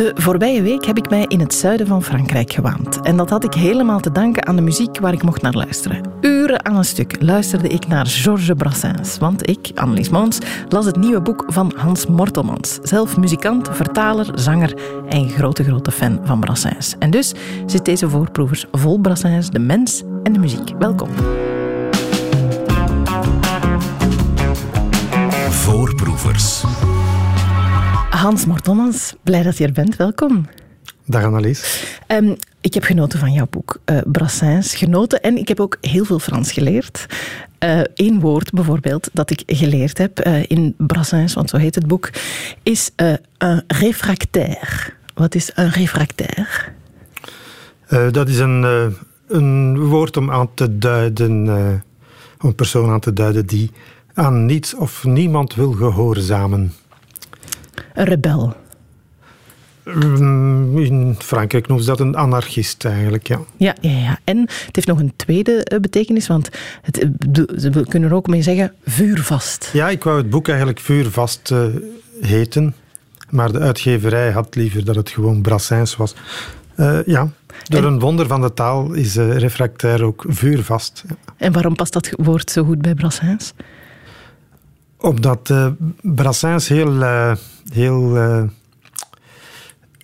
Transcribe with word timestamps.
De 0.00 0.12
voorbije 0.14 0.62
week 0.62 0.84
heb 0.84 0.96
ik 0.96 1.10
mij 1.10 1.24
in 1.28 1.40
het 1.40 1.54
zuiden 1.54 1.86
van 1.86 2.02
Frankrijk 2.02 2.52
gewaand. 2.52 3.00
En 3.00 3.16
dat 3.16 3.30
had 3.30 3.44
ik 3.44 3.54
helemaal 3.54 4.00
te 4.00 4.12
danken 4.12 4.46
aan 4.46 4.56
de 4.56 4.62
muziek 4.62 4.98
waar 4.98 5.12
ik 5.12 5.22
mocht 5.22 5.42
naar 5.42 5.52
luisteren. 5.52 6.02
Uren 6.20 6.64
aan 6.64 6.76
een 6.76 6.84
stuk 6.84 7.16
luisterde 7.22 7.68
ik 7.68 7.86
naar 7.86 8.06
Georges 8.06 8.54
Brassens. 8.56 9.18
Want 9.18 9.48
ik, 9.48 9.70
Annelies 9.74 10.08
Moons, 10.08 10.38
las 10.68 10.84
het 10.84 10.96
nieuwe 10.96 11.20
boek 11.20 11.44
van 11.46 11.72
Hans 11.76 12.06
Mortelmans. 12.06 12.78
Zelf 12.82 13.16
muzikant, 13.16 13.68
vertaler, 13.72 14.26
zanger 14.34 14.74
en 15.08 15.28
grote, 15.28 15.64
grote 15.64 15.90
fan 15.90 16.20
van 16.24 16.40
Brassens. 16.40 16.94
En 16.98 17.10
dus 17.10 17.32
zit 17.66 17.84
deze 17.84 18.08
voorproevers 18.08 18.66
vol 18.72 18.98
Brassens, 18.98 19.50
de 19.50 19.58
mens 19.58 20.02
en 20.22 20.32
de 20.32 20.38
muziek. 20.38 20.72
Welkom. 20.78 21.08
Voorproevers. 25.50 26.64
Hans 28.20 28.46
Mortelmans, 28.46 29.14
blij 29.22 29.42
dat 29.42 29.58
je 29.58 29.66
er 29.66 29.72
bent. 29.72 29.96
Welkom. 29.96 30.46
Dag 31.04 31.24
Annelies. 31.24 31.84
Um, 32.06 32.36
ik 32.60 32.74
heb 32.74 32.82
genoten 32.82 33.18
van 33.18 33.32
jouw 33.32 33.46
boek, 33.50 33.80
uh, 33.86 33.98
Brassens. 34.06 34.74
Genoten 34.74 35.22
en 35.22 35.36
ik 35.36 35.48
heb 35.48 35.60
ook 35.60 35.76
heel 35.80 36.04
veel 36.04 36.18
Frans 36.18 36.52
geleerd. 36.52 37.06
Eén 37.94 38.14
uh, 38.14 38.20
woord 38.20 38.52
bijvoorbeeld 38.52 39.10
dat 39.12 39.30
ik 39.30 39.42
geleerd 39.46 39.98
heb 39.98 40.26
uh, 40.26 40.42
in 40.46 40.74
Brassens, 40.76 41.34
want 41.34 41.50
zo 41.50 41.56
heet 41.56 41.74
het 41.74 41.86
boek, 41.86 42.10
is 42.62 42.90
een 42.96 43.62
réfractaire. 43.66 44.92
Wat 45.14 45.34
is 45.34 45.50
een 45.54 45.70
réfractaire? 45.70 46.48
dat 48.10 48.28
is 48.28 48.38
een, 48.38 48.62
een 49.28 49.78
woord 49.78 50.16
om 50.16 50.30
aan 50.30 50.54
te 50.54 50.78
duiden, 50.78 51.48
om 52.40 52.48
een 52.48 52.54
persoon 52.54 52.90
aan 52.90 53.00
te 53.00 53.12
duiden 53.12 53.46
die 53.46 53.70
aan 54.14 54.46
niets 54.46 54.74
of 54.74 55.04
niemand 55.04 55.54
wil 55.54 55.72
gehoorzamen. 55.72 56.72
Een 57.94 58.04
rebel. 58.04 58.56
Mm, 59.84 60.78
in 60.78 61.14
Frankrijk 61.18 61.66
noemen 61.66 61.84
ze 61.84 61.90
dat 61.90 62.00
een 62.00 62.16
anarchist 62.16 62.84
eigenlijk, 62.84 63.28
ja. 63.28 63.40
Ja, 63.56 63.74
ja, 63.80 63.90
ja. 63.90 64.18
En 64.24 64.38
het 64.40 64.76
heeft 64.76 64.86
nog 64.86 64.98
een 64.98 65.12
tweede 65.16 65.64
eh, 65.64 65.80
betekenis, 65.80 66.26
want 66.26 66.48
het, 66.82 66.98
eh, 66.98 67.08
we 67.72 67.86
kunnen 67.88 68.10
er 68.10 68.16
ook 68.16 68.26
mee 68.26 68.42
zeggen 68.42 68.72
vuurvast. 68.84 69.70
Ja, 69.72 69.88
ik 69.88 70.04
wou 70.04 70.18
het 70.18 70.30
boek 70.30 70.48
eigenlijk 70.48 70.80
vuurvast 70.80 71.50
uh, 71.50 71.64
heten, 72.20 72.74
maar 73.30 73.52
de 73.52 73.58
uitgeverij 73.58 74.30
had 74.30 74.54
liever 74.54 74.84
dat 74.84 74.94
het 74.94 75.10
gewoon 75.10 75.42
Brassens 75.42 75.96
was. 75.96 76.14
Uh, 76.76 76.98
ja, 77.06 77.28
door 77.64 77.80
en, 77.80 77.86
een 77.86 77.98
wonder 77.98 78.26
van 78.26 78.40
de 78.40 78.54
taal 78.54 78.92
is 78.92 79.16
uh, 79.16 79.36
refractair 79.36 80.02
ook 80.02 80.24
vuurvast. 80.28 81.04
En 81.36 81.52
waarom 81.52 81.74
past 81.74 81.92
dat 81.92 82.10
woord 82.16 82.50
zo 82.50 82.64
goed 82.64 82.82
bij 82.82 82.94
Brassens? 82.94 83.52
Omdat 85.00 85.48
uh, 85.50 85.66
Brassens 86.02 86.68
heel, 86.68 86.94
uh, 86.94 87.34
heel 87.72 88.16
uh, 88.16 88.42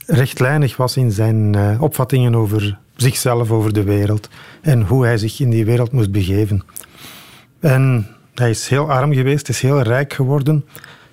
rechtlijnig 0.07 0.77
was 0.77 0.97
in 0.97 1.11
zijn 1.11 1.57
opvattingen 1.81 2.35
over 2.35 2.79
zichzelf, 2.97 3.51
over 3.51 3.73
de 3.73 3.83
wereld 3.83 4.29
en 4.61 4.83
hoe 4.83 5.05
hij 5.05 5.19
zich 5.19 5.41
in 5.41 5.51
die 5.51 5.65
wereld 5.65 5.93
moest 5.93 6.11
begeven. 6.11 6.63
En 7.61 8.07
hij 8.35 8.51
is 8.51 8.69
heel 8.69 8.91
arm 8.91 9.13
geweest, 9.13 9.49
is 9.49 9.61
heel 9.61 9.81
rijk 9.81 10.13
geworden 10.13 10.65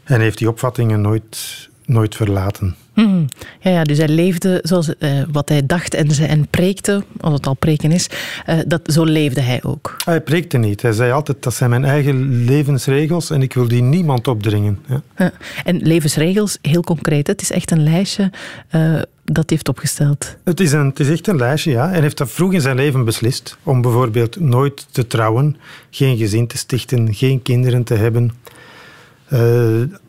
en 0.04 0.22
heeft 0.22 0.38
die 0.38 0.50
opvattingen 0.50 1.02
nooit, 1.02 1.70
nooit 1.86 2.16
verlaten. 2.16 2.76
Mm. 2.94 3.26
Ja, 3.60 3.72
ja, 3.72 3.84
dus 3.84 3.98
hij 3.98 4.08
leefde 4.08 4.60
zoals 4.64 4.94
uh, 5.00 5.24
wat 5.32 5.50
hij 5.50 5.66
dacht 5.66 5.94
en, 5.94 6.12
ze, 6.12 6.26
en 6.26 6.48
preekte, 6.48 7.04
als 7.20 7.34
het 7.34 7.48
al 7.48 7.54
preken 7.54 7.92
is, 7.92 8.10
uh, 8.50 8.60
dat, 8.68 8.82
zo 8.84 9.04
leefde 9.04 9.42
hij 9.42 9.64
ook. 9.64 9.96
Hij 10.06 10.22
preekte 10.22 10.58
niet. 10.58 10.82
Hij 10.82 10.92
zei 10.92 11.12
altijd, 11.12 11.44
dat 11.44 11.54
zijn 11.54 11.70
mijn 11.70 11.86
eigen 11.86 12.46
levensregels 12.46 13.30
en 13.30 13.42
ik 13.42 13.54
wil 13.54 13.68
die 13.68 13.82
niemand 13.82 14.28
opdringen. 14.28 14.80
Ja. 14.88 15.02
Ja. 15.18 15.32
En 15.64 15.78
levensregels, 15.78 16.58
heel 16.62 16.82
concreet, 16.82 17.28
het 17.28 17.42
is 17.42 17.52
echt 17.52 17.72
een 17.72 17.84
lijstje 17.84 18.32
uh, 18.76 18.94
dat 19.24 19.36
hij 19.36 19.44
heeft 19.46 19.70
opgesteld. 19.70 20.36
Het 20.44 20.60
is, 20.60 20.72
een, 20.72 20.88
het 20.88 21.00
is 21.00 21.10
echt 21.10 21.28
een 21.28 21.38
lijstje, 21.38 21.72
ja. 21.72 21.92
En 21.92 22.02
heeft 22.02 22.18
dat 22.18 22.32
vroeg 22.32 22.54
in 22.54 22.62
zijn 22.62 22.76
leven 22.76 23.06
beslist. 23.06 23.58
Om 23.64 23.82
bijvoorbeeld 23.82 24.40
nooit 24.40 24.88
te 24.92 25.08
trouwen, 25.08 25.58
geen 25.90 26.18
gezin 26.18 26.48
te 26.48 26.58
stichten, 26.58 27.14
geen 27.14 27.42
kinderen 27.42 27.84
te 27.84 27.94
hebben. 27.94 28.32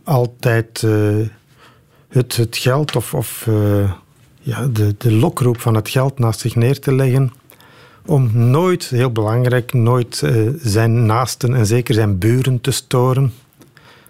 altijd 0.04 0.86
het, 2.14 2.36
het 2.36 2.56
geld 2.56 2.96
of, 2.96 3.14
of 3.14 3.46
uh, 3.48 3.92
ja, 4.40 4.66
de, 4.66 4.94
de 4.98 5.12
lokroep 5.12 5.60
van 5.60 5.74
het 5.74 5.88
geld 5.88 6.18
naast 6.18 6.40
zich 6.40 6.54
neer 6.54 6.80
te 6.80 6.94
leggen. 6.94 7.32
Om 8.06 8.30
nooit, 8.32 8.84
heel 8.84 9.12
belangrijk, 9.12 9.72
nooit 9.72 10.20
uh, 10.24 10.48
zijn 10.62 11.06
naasten 11.06 11.54
en 11.54 11.66
zeker 11.66 11.94
zijn 11.94 12.18
buren 12.18 12.60
te 12.60 12.70
storen. 12.70 13.32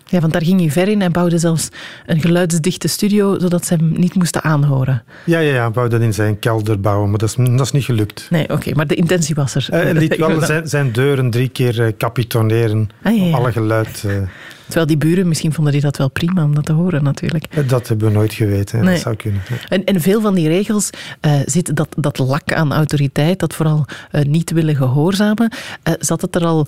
Ja, 0.06 0.20
want 0.20 0.32
daar 0.32 0.44
ging 0.44 0.60
hij 0.60 0.70
ver 0.70 0.88
in. 0.88 1.00
Hij 1.00 1.10
bouwde 1.10 1.38
zelfs 1.38 1.69
een 2.06 2.20
geluidsdichte 2.20 2.88
studio, 2.88 3.38
zodat 3.38 3.66
ze 3.66 3.75
hem 3.75 3.93
niet 3.97 4.14
moesten 4.14 4.43
aanhoren. 4.43 5.03
Ja, 5.25 5.38
ja, 5.38 5.54
ja 5.54 5.60
hij 5.62 5.70
wou 5.70 5.88
dat 5.88 6.00
in 6.00 6.14
zijn 6.14 6.38
kelder 6.38 6.81
bouwen, 6.81 7.10
maar 7.10 7.19
dat 7.19 7.28
is, 7.28 7.34
dat 7.34 7.60
is 7.60 7.70
niet 7.70 7.84
gelukt. 7.84 8.26
Nee, 8.31 8.43
oké, 8.43 8.53
okay, 8.53 8.72
maar 8.72 8.87
de 8.87 8.94
intentie 8.94 9.34
was 9.34 9.54
er. 9.54 9.66
Hij 9.70 9.94
liet 9.94 10.16
wel 10.16 10.41
zijn, 10.41 10.69
zijn 10.69 10.93
deuren 10.93 11.31
drie 11.31 11.48
keer 11.48 11.81
uh, 11.81 11.93
kapitoneren, 11.97 12.88
ah, 13.03 13.16
ja, 13.16 13.25
ja. 13.25 13.37
alle 13.37 13.53
geluid... 13.53 14.03
Uh, 14.06 14.16
Terwijl 14.64 14.86
die 14.86 14.97
buren, 14.97 15.28
misschien 15.28 15.52
vonden 15.52 15.72
die 15.72 15.82
dat 15.82 15.97
wel 15.97 16.10
prima 16.10 16.44
om 16.44 16.54
dat 16.54 16.64
te 16.64 16.72
horen 16.72 17.02
natuurlijk. 17.02 17.69
Dat 17.69 17.88
hebben 17.88 18.08
we 18.08 18.14
nooit 18.14 18.32
geweten, 18.32 18.84
nee. 18.84 18.92
dat 18.92 19.02
zou 19.02 19.16
kunnen. 19.16 19.42
En, 19.69 19.84
en 19.84 20.00
veel 20.00 20.20
van 20.20 20.34
die 20.34 20.48
regels 20.48 20.91
uh, 21.20 21.32
zit 21.44 21.76
dat, 21.76 21.88
dat 21.97 22.19
lak 22.19 22.52
aan 22.52 22.72
autoriteit, 22.72 23.38
dat 23.38 23.54
vooral 23.54 23.86
uh, 24.12 24.22
niet 24.22 24.50
willen 24.50 24.76
gehoorzamen. 24.76 25.52
Uh, 25.88 25.94
zat 25.98 26.20
het 26.20 26.34
er 26.34 26.44
al 26.44 26.66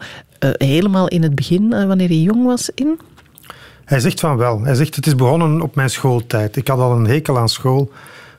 helemaal 0.58 1.08
in 1.08 1.22
het 1.22 1.34
begin, 1.34 1.68
wanneer 1.68 2.08
hij 2.08 2.16
jong 2.16 2.44
was, 2.44 2.70
in? 2.74 3.00
Hij 3.84 4.00
zegt 4.00 4.20
van 4.20 4.36
wel. 4.36 4.60
Hij 4.60 4.74
zegt, 4.74 4.96
het 4.96 5.06
is 5.06 5.14
begonnen 5.14 5.60
op 5.60 5.74
mijn 5.74 5.90
schooltijd. 5.90 6.56
Ik 6.56 6.68
had 6.68 6.78
al 6.78 6.92
een 6.92 7.06
hekel 7.06 7.38
aan 7.38 7.48
school 7.48 7.92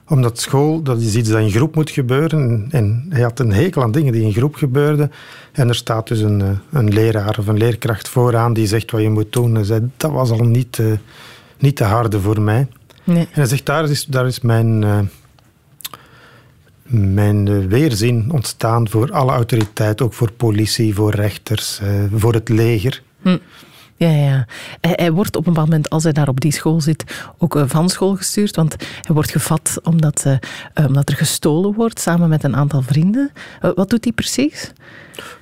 omdat 0.08 0.40
school, 0.40 0.82
dat 0.82 1.02
is 1.02 1.16
iets 1.16 1.30
dat 1.30 1.40
in 1.40 1.52
groep 1.52 1.76
moet 1.76 1.90
gebeuren. 1.90 2.68
En 2.72 3.06
hij 3.10 3.22
had 3.22 3.40
een 3.40 3.52
hekel 3.52 3.82
aan 3.82 3.92
dingen 3.92 4.14
die 4.14 4.24
in 4.24 4.34
groep 4.34 4.56
gebeurden. 4.56 5.12
En 5.52 5.68
er 5.68 5.76
staat 5.76 6.08
dus 6.08 6.20
een, 6.20 6.60
een 6.72 6.94
leraar 6.94 7.36
of 7.40 7.48
een 7.48 7.58
leerkracht 7.58 8.10
vooraan 8.10 8.54
die 8.54 8.68
zegt 8.68 8.92
wat 8.92 9.02
je 9.02 9.10
moet 9.10 9.34
doen. 9.34 9.56
Hij 9.56 9.64
zei, 9.64 9.90
dat 9.98 10.12
was 10.12 10.32
al 10.32 10.44
niet, 10.44 10.78
uh, 10.78 10.92
niet 11.60 11.76
te 11.76 11.84
harde 11.84 12.20
voor 12.20 12.42
mij. 12.42 12.68
Nee. 13.04 13.24
En 13.24 13.28
hij 13.32 13.46
zegt, 13.46 13.66
daar 13.66 13.90
is, 13.90 14.06
daar 14.06 14.28
is 14.28 14.42
mijn, 14.42 14.82
uh, 14.82 15.00
mijn 16.90 17.68
weerzin 17.68 18.32
ontstaan 18.32 18.90
voor 18.90 19.12
alle 19.12 19.32
autoriteit. 19.32 20.02
Ook 20.02 20.14
voor 20.14 20.32
politie, 20.32 20.96
voor 20.96 21.12
rechters, 21.12 21.82
voor 22.16 22.34
het 22.34 22.50
leger. 22.50 23.04
Hm. 23.22 23.38
Ja, 23.98 24.10
ja. 24.10 24.46
Hij, 24.82 25.12
wordt 25.12 25.36
op 25.36 25.48
een 25.48 25.54
bepaald 25.54 25.70
moment, 25.70 25.90
als 25.90 26.04
hij 26.04 26.12
daar 26.12 26.28
op 26.28 26.42
die 26.42 26.52
school 26.52 26.82
zit, 26.82 27.04
ook 27.38 27.56
uh, 27.56 27.64
van 27.66 27.90
school 27.90 28.16
gestuurd. 28.16 28.56
Want 28.56 28.76
hij 29.02 29.16
wordt 29.16 29.32
gevat 29.32 29.80
omdat, 29.84 30.24
uh, 30.28 30.86
omdat 30.88 31.10
er 31.10 31.16
gestolen 31.16 31.74
wordt, 31.74 32.00
samen 32.00 32.30
met 32.30 32.44
een 32.44 32.56
aantal 32.56 32.82
vrienden. 32.82 33.32
Wat 33.76 33.90
doet 33.90 34.04
hij 34.04 34.14
precies? 34.14 34.72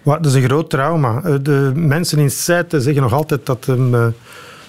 Dat 0.04 0.26
is 0.26 0.34
een 0.34 0.44
groot 0.44 0.70
trauma. 0.70 1.38
De 1.38 1.72
mensen 1.76 2.20
in 2.20 2.32
Sijte 2.32 2.82
zeggen 2.82 3.02
nog 3.02 3.14
altijd 3.14 3.46
dat 3.46 3.66
hem 3.66 4.14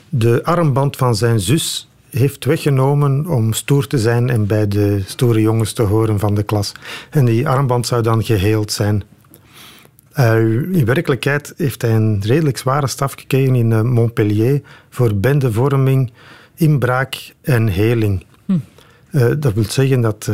de 0.08 0.44
armband 0.44 0.96
van 0.96 1.14
zijn 1.14 1.40
zus 1.40 1.88
heeft 2.10 2.44
weggenomen 2.44 3.26
om 3.26 3.52
stoer 3.52 3.86
te 3.86 3.98
zijn 3.98 4.30
en 4.30 4.46
bij 4.46 4.68
de 4.68 5.02
stoere 5.06 5.40
jongens 5.40 5.72
te 5.72 5.82
horen 5.82 6.18
van 6.18 6.34
de 6.34 6.42
klas. 6.42 6.72
En 7.10 7.24
die 7.24 7.48
armband 7.48 7.86
zou 7.86 8.02
dan 8.02 8.24
geheeld 8.24 8.72
zijn. 8.72 9.04
Uh, 10.18 10.34
in 10.72 10.84
werkelijkheid 10.84 11.54
heeft 11.56 11.82
hij 11.82 11.94
een 11.94 12.22
redelijk 12.24 12.58
zware 12.58 12.86
staf 12.86 13.12
gekregen 13.12 13.54
in 13.54 13.70
uh, 13.70 13.80
Montpellier 13.82 14.62
voor 14.90 15.14
bendevorming, 15.14 16.12
inbraak 16.54 17.34
en 17.42 17.66
heling. 17.68 18.24
Hm. 18.46 18.52
Uh, 19.10 19.32
dat 19.38 19.52
wil 19.52 19.64
zeggen 19.64 20.00
dat 20.00 20.30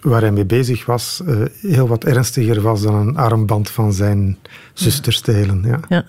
waar 0.00 0.20
hij 0.20 0.32
mee 0.32 0.44
bezig 0.44 0.86
was 0.86 1.22
heel 1.60 1.88
wat 1.88 2.04
ernstiger 2.04 2.60
was 2.60 2.82
dan 2.82 2.94
een 2.94 3.16
armband 3.16 3.70
van 3.70 3.92
zijn 3.92 4.38
zuster 4.72 5.12
stelen. 5.12 5.62
Ja. 5.66 5.80
ja. 5.88 6.04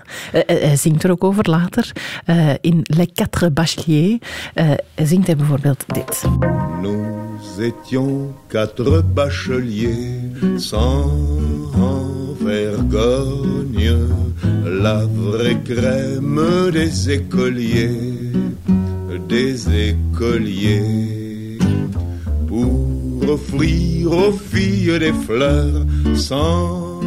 hij 0.46 0.76
zingt 0.76 1.04
er 1.04 1.12
ook 1.12 1.24
over 1.24 1.50
later. 1.50 1.92
in 2.62 2.80
Les 2.84 3.08
Quatre 3.14 3.52
Bacheliers 3.52 4.18
zingt 4.96 5.28
hij 5.28 5.36
bijvoorbeeld 5.36 5.84
dit. 5.88 6.24
Nous 6.82 7.58
étions 7.60 8.34
quatre 8.48 9.04
bacheliers 9.04 10.68
sans 10.70 11.12
vergogne, 12.46 13.96
la 14.84 15.04
vraie 15.06 15.60
crème 15.64 16.72
des 16.72 17.12
écoliers, 17.12 18.32
des 19.28 19.56
écoliers. 19.90 21.58
Pour 22.48 23.30
offrir 23.30 24.12
aux 24.12 24.32
filles 24.32 25.00
des 25.00 25.14
fleurs 25.26 25.86
sans 26.16 27.02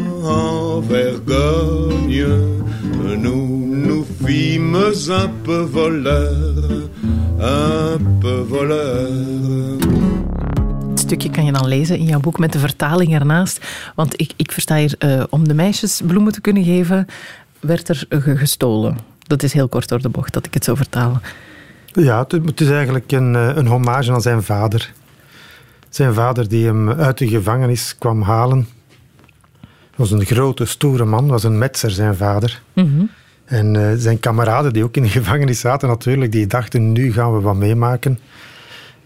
vergogne, 0.80 2.26
nous 3.24 3.66
nous 3.86 4.04
fîmes 4.24 4.76
un 5.10 5.30
peu 5.44 5.62
voleurs, 5.62 6.88
un 7.40 7.98
peu 8.20 8.40
voleurs. 8.54 10.27
Stukje 11.08 11.30
kan 11.30 11.44
je 11.44 11.52
dan 11.52 11.68
lezen 11.68 11.98
in 11.98 12.04
jouw 12.04 12.20
boek 12.20 12.38
met 12.38 12.52
de 12.52 12.58
vertaling 12.58 13.14
ernaast. 13.14 13.66
Want 13.94 14.20
ik, 14.20 14.32
ik 14.36 14.52
versta 14.52 14.76
hier, 14.76 14.94
uh, 14.98 15.24
om 15.30 15.48
de 15.48 15.54
meisjes 15.54 16.00
bloemen 16.06 16.32
te 16.32 16.40
kunnen 16.40 16.64
geven, 16.64 17.06
werd 17.60 17.88
er 17.88 18.06
gestolen. 18.20 18.98
Dat 19.26 19.42
is 19.42 19.52
heel 19.52 19.68
kort 19.68 19.88
door 19.88 20.02
de 20.02 20.08
bocht 20.08 20.32
dat 20.32 20.46
ik 20.46 20.54
het 20.54 20.64
zo 20.64 20.74
vertaal. 20.74 21.20
Ja, 21.92 22.26
het 22.28 22.60
is 22.60 22.70
eigenlijk 22.70 23.12
een, 23.12 23.34
een 23.34 23.66
hommage 23.66 24.12
aan 24.12 24.20
zijn 24.20 24.42
vader. 24.42 24.92
Zijn 25.88 26.14
vader 26.14 26.48
die 26.48 26.66
hem 26.66 26.90
uit 26.90 27.18
de 27.18 27.28
gevangenis 27.28 27.96
kwam 27.98 28.22
halen. 28.22 28.68
was 29.96 30.10
een 30.10 30.24
grote, 30.24 30.64
stoere 30.64 31.04
man, 31.04 31.26
was 31.26 31.44
een 31.44 31.58
metser, 31.58 31.90
zijn 31.90 32.16
vader. 32.16 32.60
En 33.44 33.74
uh, 33.74 33.90
zijn 33.96 34.20
kameraden 34.20 34.72
die 34.72 34.84
ook 34.84 34.96
in 34.96 35.02
de 35.02 35.08
gevangenis 35.08 35.60
zaten 35.60 35.88
natuurlijk, 35.88 36.32
die 36.32 36.46
dachten 36.46 36.92
nu 36.92 37.12
gaan 37.12 37.34
we 37.34 37.40
wat 37.40 37.56
meemaken. 37.56 38.18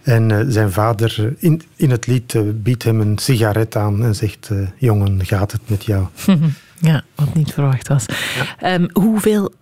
En 0.02 0.30
uh, 0.30 0.40
zijn 0.48 0.72
vader 0.72 1.34
in, 1.38 1.62
in 1.76 1.90
het 1.90 2.06
lied 2.06 2.34
uh, 2.34 2.42
biedt 2.54 2.82
hem 2.82 3.00
een 3.00 3.18
sigaret 3.18 3.76
aan 3.76 4.04
en 4.04 4.14
zegt, 4.14 4.50
jongen, 4.76 5.26
gaat 5.26 5.52
het 5.52 5.60
met 5.66 5.84
jou? 5.84 6.06
Ja, 6.84 7.02
wat 7.14 7.34
niet 7.34 7.52
verwacht 7.52 7.88
was. 7.88 8.06
Ja. 8.60 8.74
Um, 8.74 8.88
hoeveel 8.92 9.52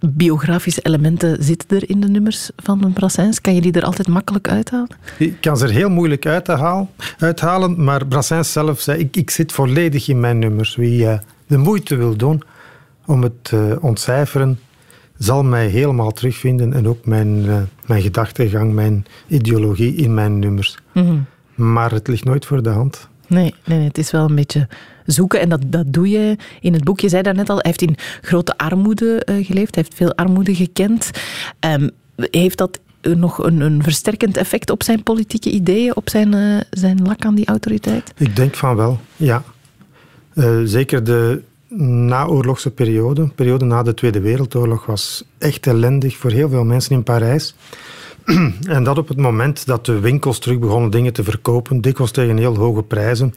biografische 0.00 0.80
elementen 0.80 1.44
zitten 1.44 1.76
er 1.76 1.90
in 1.90 2.00
de 2.00 2.08
nummers 2.08 2.50
van 2.56 2.84
een 2.84 2.92
Brassens? 2.92 3.40
Kan 3.40 3.54
je 3.54 3.60
die 3.60 3.72
er 3.72 3.84
altijd 3.84 4.08
makkelijk 4.08 4.48
uithalen? 4.48 4.96
Ik 5.18 5.40
kan 5.40 5.56
ze 5.56 5.64
er 5.64 5.70
heel 5.70 5.90
moeilijk 5.90 6.26
uithalen, 6.26 6.88
uithalen 7.18 7.84
maar 7.84 8.06
Brassens 8.06 8.52
zelf 8.52 8.80
zei, 8.80 8.98
ik, 8.98 9.16
ik 9.16 9.30
zit 9.30 9.52
volledig 9.52 10.08
in 10.08 10.20
mijn 10.20 10.38
nummers. 10.38 10.76
Wie 10.76 11.20
de 11.46 11.56
moeite 11.56 11.96
wil 11.96 12.16
doen 12.16 12.42
om 13.06 13.22
het 13.22 13.44
te 13.44 13.78
ontcijferen, 13.80 14.58
zal 15.18 15.44
mij 15.44 15.66
helemaal 15.66 16.12
terugvinden 16.12 16.72
en 16.72 16.88
ook 16.88 17.06
mijn, 17.06 17.44
uh, 17.44 17.56
mijn 17.86 18.02
gedachtegang, 18.02 18.72
mijn 18.72 19.06
ideologie 19.26 19.94
in 19.94 20.14
mijn 20.14 20.38
nummers. 20.38 20.78
Mm 20.92 21.06
-hmm. 21.06 21.24
Maar 21.54 21.90
het 21.90 22.08
ligt 22.08 22.24
nooit 22.24 22.46
voor 22.46 22.62
de 22.62 22.68
hand. 22.68 23.08
Nee, 23.26 23.54
nee, 23.64 23.84
het 23.84 23.98
is 23.98 24.10
wel 24.10 24.24
een 24.24 24.34
beetje 24.34 24.68
zoeken 25.06 25.40
en 25.40 25.48
dat, 25.48 25.60
dat 25.66 25.92
doe 25.92 26.08
je 26.08 26.36
in 26.60 26.72
het 26.72 26.84
boek. 26.84 27.00
Je 27.00 27.08
zei 27.08 27.22
daarnet 27.22 27.50
al, 27.50 27.56
hij 27.56 27.64
heeft 27.66 27.82
in 27.82 27.96
grote 28.20 28.56
armoede 28.56 29.26
uh, 29.30 29.46
geleefd, 29.46 29.74
hij 29.74 29.84
heeft 29.84 29.94
veel 29.94 30.14
armoede 30.14 30.54
gekend. 30.54 31.10
Um, 31.60 31.90
heeft 32.16 32.58
dat 32.58 32.80
nog 33.00 33.44
een, 33.44 33.60
een, 33.60 33.82
versterkend 33.82 34.36
effect 34.36 34.70
op 34.70 34.82
zijn 34.82 35.02
politieke 35.02 35.50
ideeën, 35.50 35.96
op 35.96 36.08
zijn, 36.08 36.34
uh, 36.34 36.60
zijn 36.70 37.02
lak 37.02 37.24
aan 37.24 37.34
die 37.34 37.46
autoriteit? 37.46 38.12
Ik 38.16 38.36
denk 38.36 38.54
van 38.54 38.76
wel, 38.76 39.00
ja. 39.16 39.42
zeker 40.64 41.04
de 41.04 41.42
naoorlogse 41.76 42.70
periode, 42.70 43.28
periode 43.34 43.64
na 43.64 43.82
de 43.82 43.94
Tweede 43.94 44.20
Wereldoorlog, 44.20 44.86
was 44.86 45.24
echt 45.38 45.66
ellendig 45.66 46.16
voor 46.16 46.30
heel 46.30 46.48
veel 46.48 46.64
mensen 46.64 46.94
in 46.94 47.02
Parijs. 47.02 47.54
en 48.66 48.84
dat 48.84 48.98
op 48.98 49.08
het 49.08 49.16
moment 49.16 49.66
dat 49.66 49.86
de 49.86 50.00
winkels 50.00 50.38
terug 50.38 50.58
begonnen 50.58 50.90
dingen 50.90 51.12
te 51.12 51.24
verkopen, 51.24 51.80
dikwijls 51.80 52.12
tegen 52.12 52.36
heel 52.36 52.56
hoge 52.56 52.82
prijzen. 52.82 53.34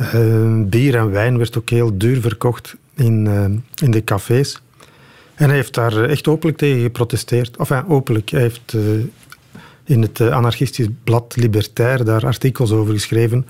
Uh, 0.00 0.64
bier 0.66 0.96
en 0.96 1.10
wijn 1.10 1.38
werd 1.38 1.58
ook 1.58 1.70
heel 1.70 1.98
duur 1.98 2.20
verkocht 2.20 2.76
in, 2.94 3.26
uh, 3.26 3.44
in 3.82 3.90
de 3.90 4.04
cafés. 4.04 4.62
En 5.34 5.46
hij 5.46 5.56
heeft 5.56 5.74
daar 5.74 6.04
echt 6.04 6.28
openlijk 6.28 6.58
tegen 6.58 6.80
geprotesteerd. 6.80 7.56
Enfin, 7.56 7.88
openlijk. 7.88 8.30
Hij 8.30 8.40
heeft 8.40 8.72
uh, 8.72 8.82
in 9.84 10.02
het 10.02 10.20
anarchistisch 10.20 10.86
blad 11.04 11.36
Libertaire 11.36 12.04
daar 12.04 12.26
artikels 12.26 12.72
over 12.72 12.94
geschreven. 12.94 13.46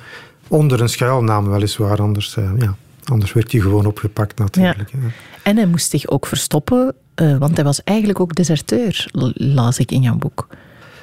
Onder 0.49 0.81
een 0.81 0.89
schuilnaam 0.89 1.51
weliswaar, 1.51 2.01
anders 2.01 2.37
ja, 2.59 2.77
Anders 3.05 3.33
werd 3.33 3.53
hij 3.53 3.61
gewoon 3.61 3.87
opgepakt 3.87 4.39
natuurlijk. 4.39 4.91
Ja. 4.91 4.99
En 5.43 5.57
hij 5.57 5.67
moest 5.67 5.91
zich 5.91 6.09
ook 6.09 6.27
verstoppen, 6.27 6.95
uh, 7.17 7.37
want 7.37 7.57
hij 7.57 7.65
was 7.65 7.85
eigenlijk 7.85 8.21
ook 8.21 8.35
deserteur, 8.35 9.09
las 9.35 9.79
ik 9.79 9.91
in 9.91 10.03
jouw 10.03 10.17
boek. 10.17 10.47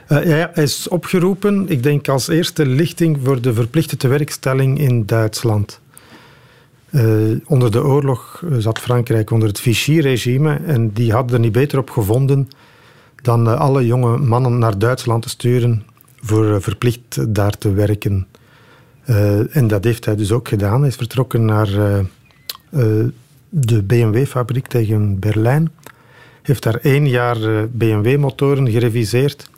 Uh, 0.09 0.25
ja, 0.25 0.49
hij 0.53 0.63
is 0.63 0.87
opgeroepen, 0.87 1.69
ik 1.69 1.83
denk 1.83 2.07
als 2.07 2.27
eerste 2.27 2.65
lichting 2.65 3.19
voor 3.23 3.41
de 3.41 3.53
verplichte 3.53 3.97
tewerkstelling 3.97 4.79
in 4.79 5.05
Duitsland. 5.05 5.79
Uh, 6.89 7.39
onder 7.45 7.71
de 7.71 7.83
oorlog 7.83 8.43
zat 8.57 8.79
Frankrijk 8.79 9.31
onder 9.31 9.47
het 9.47 9.59
Vichy-regime 9.59 10.59
en 10.65 10.93
die 10.93 11.11
hadden 11.11 11.35
er 11.35 11.39
niet 11.39 11.51
beter 11.51 11.79
op 11.79 11.89
gevonden 11.89 12.47
dan 13.21 13.57
alle 13.57 13.85
jonge 13.85 14.17
mannen 14.17 14.57
naar 14.57 14.77
Duitsland 14.77 15.21
te 15.21 15.29
sturen 15.29 15.83
voor 16.19 16.61
verplicht 16.61 17.35
daar 17.35 17.57
te 17.57 17.71
werken. 17.71 18.27
Uh, 19.09 19.55
en 19.55 19.67
dat 19.67 19.83
heeft 19.83 20.05
hij 20.05 20.15
dus 20.15 20.31
ook 20.31 20.47
gedaan. 20.47 20.79
Hij 20.79 20.89
is 20.89 20.95
vertrokken 20.95 21.45
naar 21.45 21.69
uh, 21.69 21.99
uh, 22.71 23.05
de 23.49 23.83
BMW-fabriek 23.83 24.67
tegen 24.67 25.19
Berlijn. 25.19 25.71
Heeft 26.41 26.63
daar 26.63 26.75
één 26.75 27.09
jaar 27.09 27.67
BMW-motoren 27.69 28.69
gereviseerd. 28.69 29.49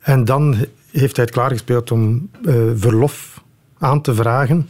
En 0.00 0.24
dan 0.24 0.56
heeft 0.90 1.16
hij 1.16 1.24
het 1.24 1.34
klaargespeeld 1.34 1.90
om 1.90 2.30
verlof 2.74 3.42
aan 3.78 4.00
te 4.00 4.14
vragen. 4.14 4.68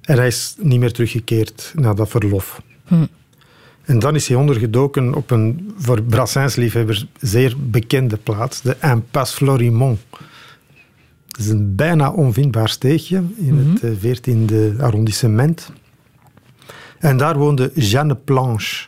En 0.00 0.16
hij 0.16 0.26
is 0.26 0.54
niet 0.58 0.80
meer 0.80 0.92
teruggekeerd 0.92 1.72
naar 1.76 1.94
dat 1.94 2.08
verlof. 2.08 2.62
Hm. 2.84 3.06
En 3.84 3.98
dan 3.98 4.14
is 4.14 4.28
hij 4.28 4.36
ondergedoken 4.36 5.14
op 5.14 5.30
een 5.30 5.74
voor 5.78 6.02
Brassens-liefhebbers 6.02 7.06
zeer 7.20 7.54
bekende 7.58 8.16
plaats, 8.16 8.62
de 8.62 8.76
Impasse 8.82 9.36
Florimont. 9.36 10.00
Het 11.40 11.48
is 11.48 11.54
een 11.54 11.74
bijna 11.74 12.10
onvindbaar 12.10 12.68
steegje 12.68 13.22
in 13.36 13.78
het 13.80 13.98
14e 13.98 14.54
eh, 14.54 14.80
arrondissement. 14.80 15.72
En 16.98 17.16
daar 17.16 17.38
woonde 17.38 17.70
Jeanne 17.74 18.14
Planche. 18.14 18.86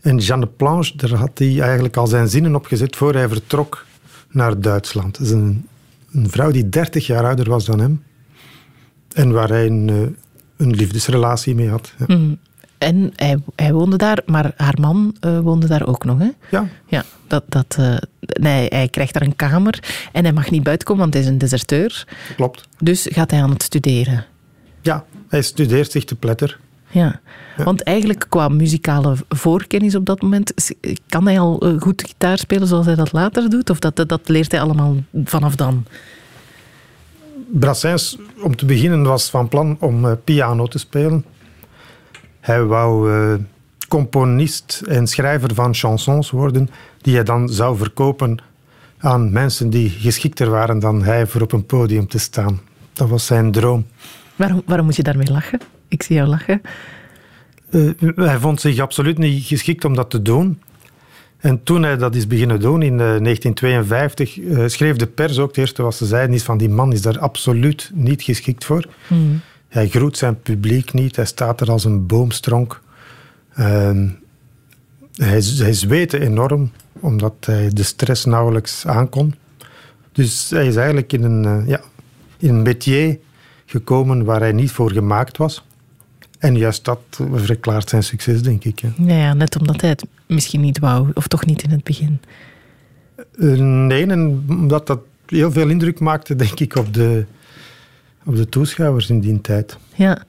En 0.00 0.18
Jeanne 0.18 0.46
Planche, 0.46 0.96
daar 0.96 1.12
had 1.12 1.38
hij 1.38 1.60
eigenlijk 1.60 1.96
al 1.96 2.06
zijn 2.06 2.28
zinnen 2.28 2.54
op 2.54 2.66
gezet 2.66 2.96
voor 2.96 3.14
hij 3.14 3.28
vertrok 3.28 3.86
naar 4.30 4.60
Duitsland. 4.60 5.20
Is 5.20 5.30
een, 5.30 5.66
een 6.12 6.30
vrouw 6.30 6.50
die 6.50 6.68
30 6.68 7.06
jaar 7.06 7.24
ouder 7.24 7.48
was 7.48 7.64
dan 7.64 7.80
hem. 7.80 8.02
En 9.12 9.32
waar 9.32 9.48
hij 9.48 9.66
een, 9.66 9.88
eh, 9.88 10.66
een 10.66 10.74
liefdesrelatie 10.74 11.54
mee 11.54 11.68
had. 11.68 11.94
Ja. 12.06 12.16
Mm. 12.16 12.38
En 12.78 13.12
hij, 13.16 13.38
hij, 13.56 13.72
woonde 13.72 13.96
daar, 13.96 14.22
maar 14.26 14.52
haar 14.56 14.76
man 14.80 15.16
uh, 15.20 15.38
woonde 15.38 15.66
daar 15.66 15.86
ook 15.86 16.04
nog, 16.04 16.18
hè? 16.18 16.30
Ja. 16.50 16.68
ja 16.86 17.04
dat, 17.30 17.44
dat, 17.48 17.76
uh, 17.80 17.96
nee, 18.20 18.66
hij 18.68 18.88
krijgt 18.88 19.12
daar 19.12 19.22
een 19.22 19.36
kamer 19.36 19.82
en 20.12 20.24
hij 20.24 20.32
mag 20.32 20.50
niet 20.50 20.62
buiten 20.62 20.86
komen, 20.86 21.02
want 21.02 21.14
hij 21.14 21.22
is 21.22 21.28
een 21.28 21.38
deserteur. 21.38 22.06
Klopt. 22.36 22.68
Dus 22.78 23.06
gaat 23.10 23.30
hij 23.30 23.42
aan 23.42 23.50
het 23.50 23.62
studeren. 23.62 24.24
Ja, 24.82 25.04
hij 25.28 25.42
studeert 25.42 25.90
zich 25.90 26.04
te 26.04 26.14
pletter. 26.14 26.58
Ja. 26.88 27.20
ja. 27.56 27.64
want 27.64 27.82
eigenlijk 27.82 28.26
qua 28.28 28.48
muzikale 28.48 29.16
voorkennis 29.28 29.94
op 29.94 30.04
dat 30.04 30.22
moment, 30.22 30.54
kan 31.08 31.26
hij 31.26 31.40
al 31.40 31.66
uh, 31.66 31.80
goed 31.80 32.02
gitaar 32.06 32.38
spelen 32.38 32.68
zoals 32.68 32.86
hij 32.86 32.94
dat 32.94 33.12
later 33.12 33.50
doet? 33.50 33.70
Of 33.70 33.78
dat, 33.78 34.08
dat 34.08 34.28
leert 34.28 34.52
hij 34.52 34.60
allemaal 34.60 34.96
vanaf 35.24 35.56
dan? 35.56 35.84
Brassens, 37.52 38.18
om 38.42 38.56
te 38.56 38.64
beginnen, 38.64 39.02
was 39.02 39.30
van 39.30 39.48
plan 39.48 39.76
om 39.80 40.18
piano 40.24 40.66
te 40.66 40.78
spelen. 40.78 41.24
Hij 42.40 42.64
wou 42.64 43.12
uh, 43.12 43.34
componist 43.90 44.82
en 44.88 45.06
schrijver 45.06 45.54
van 45.54 45.74
chansons 45.74 46.30
worden, 46.30 46.68
die 47.00 47.14
hij 47.14 47.24
dan 47.24 47.48
zou 47.48 47.76
verkopen 47.76 48.38
aan 48.98 49.32
mensen 49.32 49.70
die 49.70 49.90
geschikter 49.90 50.50
waren 50.50 50.78
dan 50.78 51.02
hij 51.02 51.26
voor 51.26 51.40
op 51.40 51.52
een 51.52 51.66
podium 51.66 52.08
te 52.08 52.18
staan. 52.18 52.60
Dat 52.92 53.08
was 53.08 53.26
zijn 53.26 53.52
droom. 53.52 53.86
Waarom, 54.36 54.62
waarom 54.66 54.86
moet 54.86 54.96
je 54.96 55.02
daarmee 55.02 55.30
lachen? 55.30 55.60
Ik 55.88 56.02
zie 56.02 56.16
jou 56.16 56.28
lachen. 56.28 56.60
Uh, 57.70 57.92
hij 58.14 58.38
vond 58.38 58.60
zich 58.60 58.78
absoluut 58.78 59.18
niet 59.18 59.44
geschikt 59.44 59.84
om 59.84 59.94
dat 59.94 60.10
te 60.10 60.22
doen. 60.22 60.60
En 61.38 61.62
toen 61.62 61.82
hij 61.82 61.96
dat 61.96 62.14
is 62.14 62.26
beginnen 62.26 62.60
doen 62.60 62.82
in 62.82 62.92
uh, 62.92 62.98
1952, 62.98 64.36
uh, 64.36 64.66
schreef 64.66 64.96
de 64.96 65.06
pers 65.06 65.38
ook 65.38 65.48
het 65.48 65.56
eerste 65.56 65.82
wat 65.82 65.94
ze 65.94 66.06
zeiden 66.06 66.34
is 66.34 66.42
van 66.42 66.58
die 66.58 66.68
man 66.68 66.92
is 66.92 67.02
daar 67.02 67.18
absoluut 67.18 67.90
niet 67.94 68.22
geschikt 68.22 68.64
voor. 68.64 68.86
Mm. 69.06 69.40
Hij 69.68 69.88
groet 69.88 70.16
zijn 70.16 70.40
publiek 70.40 70.92
niet. 70.92 71.16
Hij 71.16 71.24
staat 71.24 71.60
er 71.60 71.70
als 71.70 71.84
een 71.84 72.06
boomstronk. 72.06 72.80
Uh, 73.58 74.08
hij, 75.14 75.42
hij 75.42 75.72
zweette 75.72 76.20
enorm, 76.20 76.70
omdat 76.92 77.34
hij 77.40 77.68
de 77.68 77.82
stress 77.82 78.24
nauwelijks 78.24 78.86
aankon. 78.86 79.34
Dus 80.12 80.50
hij 80.50 80.66
is 80.66 80.76
eigenlijk 80.76 81.12
in 81.12 81.22
een, 81.22 81.44
uh, 81.44 81.68
ja, 81.68 81.80
in 82.38 82.48
een 82.48 82.62
métier 82.62 83.18
gekomen 83.66 84.24
waar 84.24 84.40
hij 84.40 84.52
niet 84.52 84.70
voor 84.70 84.90
gemaakt 84.90 85.36
was. 85.36 85.64
En 86.38 86.56
juist 86.56 86.84
dat 86.84 87.00
verklaart 87.34 87.88
zijn 87.88 88.02
succes, 88.02 88.42
denk 88.42 88.64
ik. 88.64 88.80
Ja. 88.80 88.92
Ja, 88.96 89.16
ja, 89.16 89.34
net 89.34 89.58
omdat 89.58 89.80
hij 89.80 89.90
het 89.90 90.06
misschien 90.26 90.60
niet 90.60 90.78
wou, 90.78 91.10
of 91.14 91.26
toch 91.26 91.46
niet 91.46 91.62
in 91.62 91.70
het 91.70 91.84
begin. 91.84 92.20
Uh, 93.34 93.60
nee, 93.60 94.06
en 94.06 94.44
omdat 94.48 94.86
dat 94.86 95.00
heel 95.26 95.52
veel 95.52 95.68
indruk 95.68 96.00
maakte, 96.00 96.36
denk 96.36 96.60
ik, 96.60 96.76
op 96.76 96.94
de, 96.94 97.24
op 98.24 98.36
de 98.36 98.48
toeschouwers 98.48 99.10
in 99.10 99.20
die 99.20 99.40
tijd. 99.40 99.76
Ja. 99.94 100.22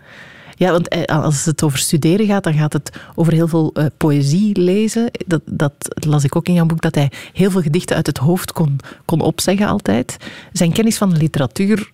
Ja, 0.62 0.72
want 0.72 0.88
eh, 0.88 1.04
als 1.04 1.46
het 1.46 1.64
over 1.64 1.80
studeren 1.80 2.26
gaat, 2.26 2.44
dan 2.44 2.54
gaat 2.54 2.74
het 2.74 2.92
over 3.16 3.34
heel 3.34 3.48
veel 3.48 3.74
uh, 3.74 3.86
poëzie 3.98 4.60
lezen. 4.60 5.12
Dat, 5.26 5.42
dat 5.46 5.74
las 5.94 6.24
ik 6.24 6.36
ook 6.36 6.48
in 6.48 6.54
jouw 6.54 6.66
boek, 6.66 6.82
dat 6.82 6.96
hij 6.96 7.12
heel 7.34 7.52
veel 7.52 7.62
gedichten 7.62 7.96
uit 7.96 8.08
het 8.08 8.18
hoofd 8.18 8.52
kon, 8.52 8.80
kon 9.06 9.22
opzeggen 9.22 9.68
altijd. 9.68 10.18
Zijn 10.54 10.72
kennis 10.72 10.98
van 10.98 11.10
de 11.10 11.18
literatuur 11.18 11.92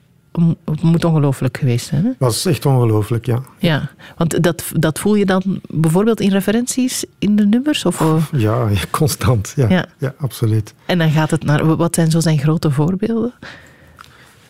moet 0.81 1.05
ongelooflijk 1.05 1.57
geweest 1.57 1.87
zijn. 1.87 2.03
Hè? 2.03 2.11
was 2.17 2.45
echt 2.45 2.65
ongelooflijk, 2.65 3.25
ja. 3.25 3.41
Ja, 3.57 3.89
want 4.17 4.43
dat, 4.43 4.63
dat 4.73 4.99
voel 4.99 5.15
je 5.15 5.25
dan 5.25 5.61
bijvoorbeeld 5.69 6.19
in 6.19 6.31
referenties 6.31 7.05
in 7.19 7.35
de 7.35 7.45
nummers? 7.45 7.85
Of? 7.85 8.29
Ja, 8.31 8.67
constant. 8.91 9.53
Ja, 9.55 9.69
ja. 9.69 9.85
ja 9.97 10.13
absoluut. 10.17 10.73
En 10.85 10.97
dan 10.97 11.09
gaat 11.09 11.31
het 11.31 11.43
naar... 11.43 11.75
Wat 11.75 11.95
zijn 11.95 12.11
zo 12.11 12.19
zijn 12.19 12.39
grote 12.39 12.71
voorbeelden? 12.71 13.33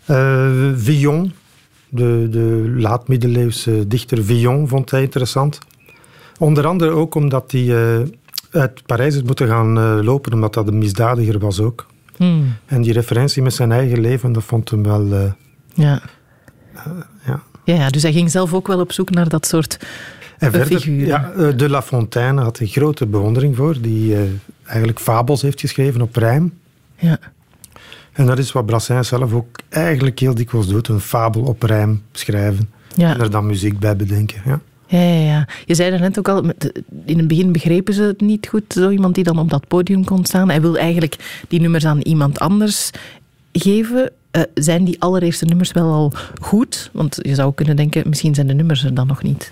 Uh, 0.10 0.72
Villon, 0.76 1.34
de, 1.90 2.28
de 2.30 2.74
laat-middeleeuwse 2.78 3.88
dichter 3.88 4.24
Villon, 4.24 4.68
vond 4.68 4.92
hij 4.92 5.02
interessant. 5.02 5.60
Onder 6.40 6.66
andere 6.68 6.92
ook 6.92 7.16
omdat 7.16 7.52
hij 7.52 7.62
uh, 7.62 8.00
uit 8.52 8.86
Parijs 8.86 9.16
is 9.16 9.24
moeten 9.24 9.48
gaan 9.48 9.78
uh, 9.78 10.00
lopen, 10.04 10.34
omdat 10.34 10.54
dat 10.54 10.68
een 10.68 10.78
misdadiger 10.78 11.40
was 11.40 11.60
ook. 11.60 11.86
Hmm. 12.16 12.56
En 12.66 12.82
die 12.82 12.94
referentie 12.94 13.42
met 13.42 13.54
zijn 13.54 13.72
eigen 13.72 14.00
leven, 14.02 14.32
dat 14.32 14.44
vond 14.44 14.70
hem 14.70 14.84
wel... 14.84 15.14
eh, 15.14 15.32
Ja. 15.74 16.02
ja. 17.26 17.42
Ja, 17.64 17.76
ja, 17.76 17.90
dus 17.90 18.02
hij 18.02 18.12
ging 18.12 18.32
zelf 18.32 18.54
ook 18.54 18.68
wel 18.68 18.80
op 18.80 18.92
zoek 18.92 19.10
naar 19.10 19.30
dat 19.30 19.46
soort 19.48 19.78
En 20.38 20.52
verder, 20.52 20.68
figuren. 20.68 21.08
ja, 21.08 21.32
eh, 21.32 21.58
De 21.58 21.70
La 21.70 21.82
Fontaine 21.82 22.42
had 22.42 22.58
hij 22.58 22.68
grote 22.68 23.06
bewondering 23.06 23.56
voor, 23.56 23.82
die 23.82 24.16
eh, 24.16 24.22
eigenlijk 24.66 25.00
fabels 25.00 25.42
heeft 25.42 25.60
geschreven 25.60 26.02
op 26.02 26.16
rijm. 26.16 26.54
Ja. 26.96 27.20
En 28.18 28.26
dat 28.26 28.38
is 28.38 28.52
wat 28.52 28.66
Brassens 28.66 29.08
zelf 29.08 29.34
ook 29.34 29.60
eigenlijk 29.70 30.20
heel 30.20 30.36
dikwijls 30.36 30.68
doet, 30.68 30.88
een 30.88 31.00
fabel 31.00 31.42
op 31.42 31.64
rijm 31.64 32.04
schrijven. 32.12 32.70
Ja. 32.96 33.14
En 33.14 33.20
er 33.20 33.32
dan 33.32 33.46
muziek 33.46 33.80
bij 33.80 33.96
bedenken. 33.96 34.42
Ja. 34.46 34.60
Ja, 34.88 35.00
ja, 35.00 35.26
ja. 35.26 35.48
Je 35.66 35.76
zei 35.76 35.92
er 35.92 36.00
net 36.00 36.20
ook 36.20 36.28
al, 36.28 36.44
in 37.06 37.18
het 37.18 37.28
begin 37.28 37.52
begrepen 37.52 37.94
ze 37.94 38.02
het 38.02 38.22
niet 38.22 38.48
goed, 38.48 38.64
zo 38.68 38.90
iemand 38.90 39.16
die 39.16 39.24
dan 39.24 39.40
op 39.40 39.50
dat 39.50 39.68
podium 39.68 40.04
kon 40.06 40.26
staan. 40.26 40.50
Hij 40.50 40.62
wil 40.62 40.78
eigenlijk 40.78 41.44
die 41.48 41.60
nummers 41.60 41.86
aan 41.86 42.02
iemand 42.02 42.40
anders 42.40 42.92
geven. 43.52 44.12
Eh, 44.32 44.42
zijn 44.54 44.84
die 44.84 45.02
allereerste 45.02 45.46
nummers 45.46 45.72
wel 45.72 45.94
al 45.94 46.14
goed? 46.42 46.90
Want 46.94 47.18
je 47.22 47.36
zou 47.36 47.54
kunnen 47.54 47.76
denken, 47.76 48.10
misschien 48.10 48.36
zijn 48.36 48.48
de 48.48 48.54
nummers 48.54 48.84
er 48.84 48.94
dan 48.94 49.08
nog 49.08 49.24
niet. 49.24 49.52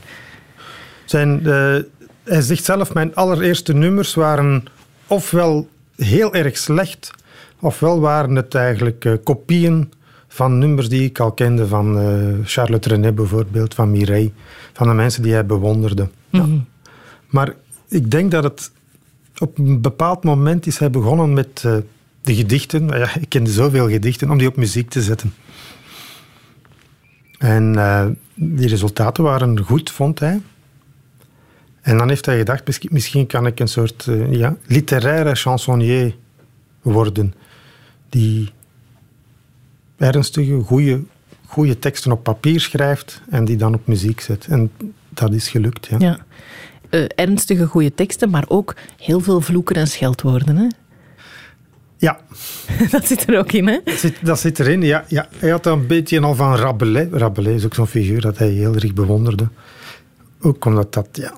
Zijn, 1.05 1.45
eh, 1.45 1.75
hij 2.23 2.41
zegt 2.41 2.63
zelf, 2.63 2.93
mijn 2.93 3.15
allereerste 3.15 3.73
nummers 3.73 4.13
waren 4.13 4.63
ofwel 5.07 5.67
heel 5.95 6.33
erg 6.33 6.57
slecht, 6.57 7.11
ofwel 7.65 7.99
waren 7.99 8.35
het 8.35 8.55
eigenlijk 8.55 9.05
eh, 9.05 9.13
kopieën 9.23 9.91
van 10.27 10.57
nummers 10.57 10.89
die 10.89 11.03
ik 11.03 11.19
al 11.19 11.31
kende, 11.31 11.67
van 11.67 11.99
eh, 11.99 12.33
Charlotte 12.43 12.89
René 12.89 13.11
bijvoorbeeld, 13.11 13.73
van 13.73 13.91
Mireille, 13.91 14.31
van 14.73 14.87
de 14.87 14.93
mensen 14.93 15.23
die 15.23 15.33
hij 15.33 15.45
bewonderde. 15.45 16.09
Ja. 16.29 16.45
Maar 17.29 17.53
ik 17.87 18.11
denk 18.11 18.31
dat 18.31 18.43
het 18.43 18.71
op 19.37 19.57
een 19.57 19.81
bepaald 19.81 20.23
moment 20.23 20.65
is 20.65 20.77
hij 20.77 20.89
begonnen 20.89 21.33
met 21.33 21.61
eh, 21.65 21.77
de 22.21 22.35
gedichten. 22.35 22.87
Ja, 22.87 23.15
ik 23.15 23.29
kende 23.29 23.51
zoveel 23.51 23.89
gedichten, 23.89 24.29
om 24.29 24.37
die 24.37 24.47
op 24.47 24.55
muziek 24.55 24.89
te 24.89 25.01
zetten. 25.01 25.33
En 27.37 28.17
die 28.33 28.67
resultaten 28.67 29.23
waren 29.23 29.59
goed, 29.59 29.91
vond 29.91 30.19
hij. 30.19 30.41
En 31.85 31.97
dan 31.97 32.09
heeft 32.09 32.25
hij 32.25 32.37
gedacht, 32.37 32.65
misschien, 32.65 32.89
misschien 32.91 33.27
kan 33.27 33.45
ik 33.45 33.59
een 33.59 33.67
soort 33.67 34.07
eh, 34.07 34.31
ja, 34.31 34.55
literaire 34.65 35.35
chansonnier 35.35 36.15
worden. 36.81 37.33
Die 38.09 38.49
ernstige, 39.97 40.59
goede, 40.59 41.03
goede 41.47 41.79
teksten 41.79 42.11
op 42.11 42.23
papier 42.23 42.59
schrijft 42.59 43.21
en 43.29 43.45
die 43.45 43.57
dan 43.57 43.73
op 43.73 43.87
muziek 43.87 44.21
zet. 44.21 44.45
En 44.49 44.71
dat 45.09 45.33
is 45.33 45.49
gelukt, 45.49 45.85
ja. 45.85 45.97
Ja. 45.99 46.17
Eh, 46.89 47.05
ernstige, 47.15 47.65
goede 47.65 47.93
teksten, 47.93 48.29
maar 48.29 48.45
ook 48.47 48.75
heel 48.97 49.19
veel 49.19 49.41
vloeken 49.41 49.75
en 49.75 49.87
scheldwoorden. 49.87 50.57
Hè? 50.57 50.67
Ja, 51.97 52.19
Dat 52.91 53.07
zit 53.07 53.27
er 53.27 53.37
ook 53.37 53.51
in, 53.51 53.67
hè? 53.67 53.79
dat 53.83 53.97
zit, 53.97 54.25
dat 54.25 54.39
zit 54.39 54.59
erin. 54.59 54.81
Ja, 54.81 55.05
ja. 55.07 55.27
Hij 55.37 55.49
had 55.49 55.65
een 55.65 55.87
beetje 55.87 56.21
al 56.21 56.35
van 56.35 56.55
Rabelais. 56.55 57.07
Rabelais 57.11 57.55
is 57.55 57.65
ook 57.65 57.73
zo'n 57.73 57.87
figuur 57.87 58.21
dat 58.21 58.37
hij 58.37 58.49
heel 58.49 58.73
erg 58.75 58.93
bewonderde. 58.93 59.47
Ook 60.41 60.65
omdat 60.65 60.93
dat, 60.93 61.07
ja, 61.11 61.37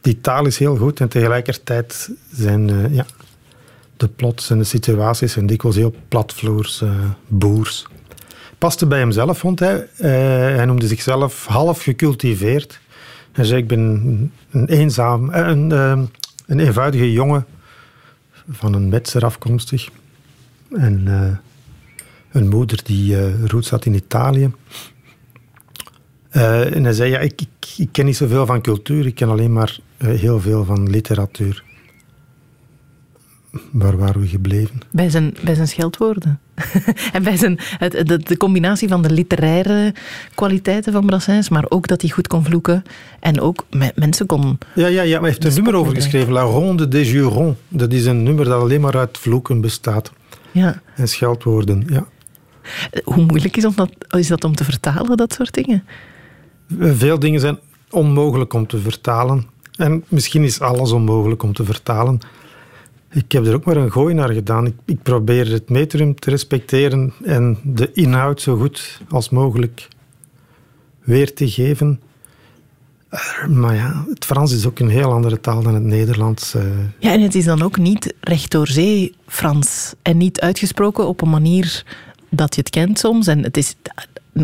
die 0.00 0.20
taal 0.20 0.46
is 0.46 0.58
heel 0.58 0.76
goed 0.76 1.00
en 1.00 1.08
tegelijkertijd 1.08 2.10
zijn 2.32 2.70
eh, 2.70 2.94
ja, 2.94 3.06
de 3.98 4.08
plots 4.08 4.50
en 4.50 4.58
de 4.58 4.64
situaties 4.64 5.32
zijn 5.32 5.46
dikwijls 5.46 5.76
heel 5.76 5.94
platvloers, 6.08 6.82
eh, 6.82 6.90
boers. 7.28 7.86
Paste 8.58 8.86
bij 8.86 8.98
hemzelf, 8.98 9.38
vond 9.38 9.58
hij. 9.58 9.88
Eh, 9.96 10.10
hij 10.56 10.64
noemde 10.64 10.86
zichzelf 10.86 11.46
half 11.46 11.82
gecultiveerd. 11.82 12.80
Hij 13.32 13.44
zei, 13.44 13.60
ik 13.60 13.68
ben 13.68 14.32
een 14.50 14.66
eenzaam, 14.68 15.30
eh, 15.30 15.46
een, 15.46 15.72
eh, 15.72 16.00
een 16.46 16.60
eenvoudige 16.60 17.12
jongen 17.12 17.46
van 18.50 18.74
een 18.74 18.88
metser 18.88 19.24
afkomstig. 19.24 19.88
En 20.70 21.06
een 22.32 22.48
moeder 22.48 22.80
die 22.84 23.16
eh 23.16 23.44
roots 23.44 23.70
had 23.70 23.84
in 23.84 23.94
Italië. 23.94 24.50
En 26.30 26.84
hij 26.84 26.92
zei, 26.92 27.10
ja, 27.10 27.18
ik, 27.18 27.40
ik, 27.40 27.74
ik 27.76 27.88
ken 27.92 28.04
niet 28.04 28.16
zoveel 28.16 28.46
van 28.46 28.60
cultuur, 28.60 29.06
ik 29.06 29.14
ken 29.14 29.28
alleen 29.28 29.52
maar 29.52 29.78
heel 29.96 30.40
veel 30.40 30.64
van 30.64 30.90
literatuur. 30.90 31.64
Waar 33.70 33.96
waren 33.96 34.20
we 34.20 34.26
gebleven? 34.26 34.80
Bij 34.90 35.10
zijn, 35.10 35.34
bij 35.44 35.54
zijn 35.54 35.68
scheldwoorden. 35.68 36.40
en 37.12 37.22
bij 37.22 37.36
zijn, 37.36 37.58
het, 37.60 37.92
de, 38.06 38.18
de 38.18 38.36
combinatie 38.36 38.88
van 38.88 39.02
de 39.02 39.10
literaire 39.10 39.94
kwaliteiten 40.34 40.92
van 40.92 41.06
Brassens, 41.06 41.48
maar 41.48 41.64
ook 41.68 41.86
dat 41.86 42.00
hij 42.00 42.10
goed 42.10 42.26
kon 42.26 42.44
vloeken 42.44 42.82
en 43.20 43.40
ook 43.40 43.64
met 43.70 43.96
mensen 43.96 44.26
kon... 44.26 44.58
Ja, 44.74 44.86
ja, 44.86 45.02
ja 45.02 45.20
maar 45.20 45.20
hij 45.20 45.28
heeft 45.30 45.44
een 45.44 45.50
De 45.50 45.54
nummer 45.54 45.74
over 45.74 45.94
geschreven, 45.94 46.32
La 46.32 46.42
Ronde 46.42 46.88
des 46.88 47.10
Jurons. 47.10 47.56
Dat 47.68 47.92
is 47.92 48.06
een 48.06 48.22
nummer 48.22 48.44
dat 48.44 48.62
alleen 48.62 48.80
maar 48.80 48.96
uit 48.96 49.18
vloeken 49.18 49.60
bestaat. 49.60 50.12
Ja. 50.50 50.82
En 50.94 51.08
scheldwoorden, 51.08 51.84
ja. 51.86 52.06
Eh, 52.90 53.02
Hoe 53.04 53.24
moeilijk 53.24 53.56
is, 53.56 53.64
om 53.64 53.74
dat, 53.76 53.90
is 54.08 54.28
dat 54.28 54.44
om 54.44 54.54
te 54.54 54.64
vertalen, 54.64 55.16
dat 55.16 55.32
soort 55.32 55.54
dingen? 55.54 55.84
Veel 56.78 57.18
dingen 57.18 57.40
zijn 57.40 57.58
onmogelijk 57.90 58.52
om 58.52 58.66
te 58.66 58.78
vertalen. 58.78 59.46
En 59.76 60.04
misschien 60.08 60.42
is 60.42 60.60
alles 60.60 60.92
onmogelijk 60.92 61.42
om 61.42 61.52
te 61.52 61.64
vertalen. 61.64 62.20
Ik 63.10 63.32
heb 63.32 63.46
er 63.46 63.54
ook 63.54 63.64
maar 63.64 63.76
een 63.76 63.92
gooi 63.92 64.14
naar 64.14 64.32
gedaan. 64.32 64.66
Ik, 64.66 64.74
ik 64.84 65.02
probeer 65.02 65.50
het 65.52 65.68
metrum 65.70 66.14
te 66.14 66.30
respecteren 66.30 67.12
en 67.24 67.58
de 67.64 67.92
inhoud 67.92 68.40
zo 68.40 68.56
goed 68.56 69.00
als 69.08 69.28
mogelijk 69.30 69.88
weer 71.04 71.34
te 71.34 71.50
geven. 71.50 72.00
Eh, 73.08 73.46
Maar 73.46 73.74
ja, 73.74 74.04
het 74.08 74.24
Frans 74.24 74.52
is 74.52 74.66
ook 74.66 74.78
een 74.78 74.88
heel 74.88 75.12
andere 75.12 75.40
taal 75.40 75.62
dan 75.62 75.74
het 75.74 75.82
Nederlands. 75.82 76.54
eh. 76.54 76.62
Ja, 76.98 77.12
en 77.12 77.20
het 77.22 77.34
is 77.34 77.44
dan 77.44 77.62
ook 77.62 77.76
niet 77.78 78.14
recht 78.20 78.50
door 78.50 78.66
zee 78.66 79.14
Frans 79.26 79.94
en 80.02 80.16
niet 80.16 80.40
uitgesproken 80.40 81.06
op 81.08 81.20
een 81.20 81.30
manier 81.30 81.84
dat 82.30 82.54
je 82.54 82.60
het 82.60 82.70
kent 82.70 82.98
soms. 82.98 83.26
En 83.26 83.42
het 83.42 83.56
is, 83.56 83.74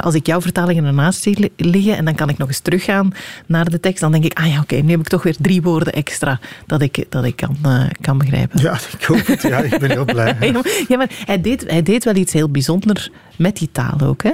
als 0.00 0.14
ik 0.14 0.26
jouw 0.26 0.40
vertalingen 0.40 0.84
ernaast 0.84 1.22
zie 1.22 1.38
li- 1.40 1.52
liggen 1.68 1.96
en 1.96 2.04
dan 2.04 2.14
kan 2.14 2.28
ik 2.28 2.38
nog 2.38 2.48
eens 2.48 2.58
teruggaan 2.58 3.12
naar 3.46 3.70
de 3.70 3.80
tekst, 3.80 4.00
dan 4.00 4.12
denk 4.12 4.24
ik, 4.24 4.38
ah 4.38 4.46
ja, 4.46 4.60
oké, 4.60 4.76
nu 4.76 4.90
heb 4.90 5.00
ik 5.00 5.08
toch 5.08 5.22
weer 5.22 5.36
drie 5.40 5.62
woorden 5.62 5.92
extra 5.92 6.40
dat 6.66 6.82
ik, 6.82 7.04
dat 7.08 7.24
ik 7.24 7.36
kan, 7.36 7.56
eh, 7.62 7.84
kan 8.00 8.18
begrijpen. 8.18 8.60
Ja, 8.60 8.78
ik 8.98 9.04
hoop 9.04 9.26
het. 9.26 9.42
Ja, 9.42 9.58
ik 9.58 9.78
ben 9.78 9.90
heel 9.90 10.04
blij. 10.04 10.36
Ja, 10.40 10.52
maar- 10.52 10.84
ja, 10.88 10.96
maar 10.96 11.10
hij 11.24 11.40
deed, 11.40 11.70
hij 11.70 11.82
deed 11.82 12.04
wel 12.04 12.14
iets 12.16 12.32
heel 12.32 12.48
bijzonders 12.50 13.10
met 13.36 13.56
die 13.56 13.68
taal 13.72 14.00
ook, 14.00 14.22
hè? 14.22 14.30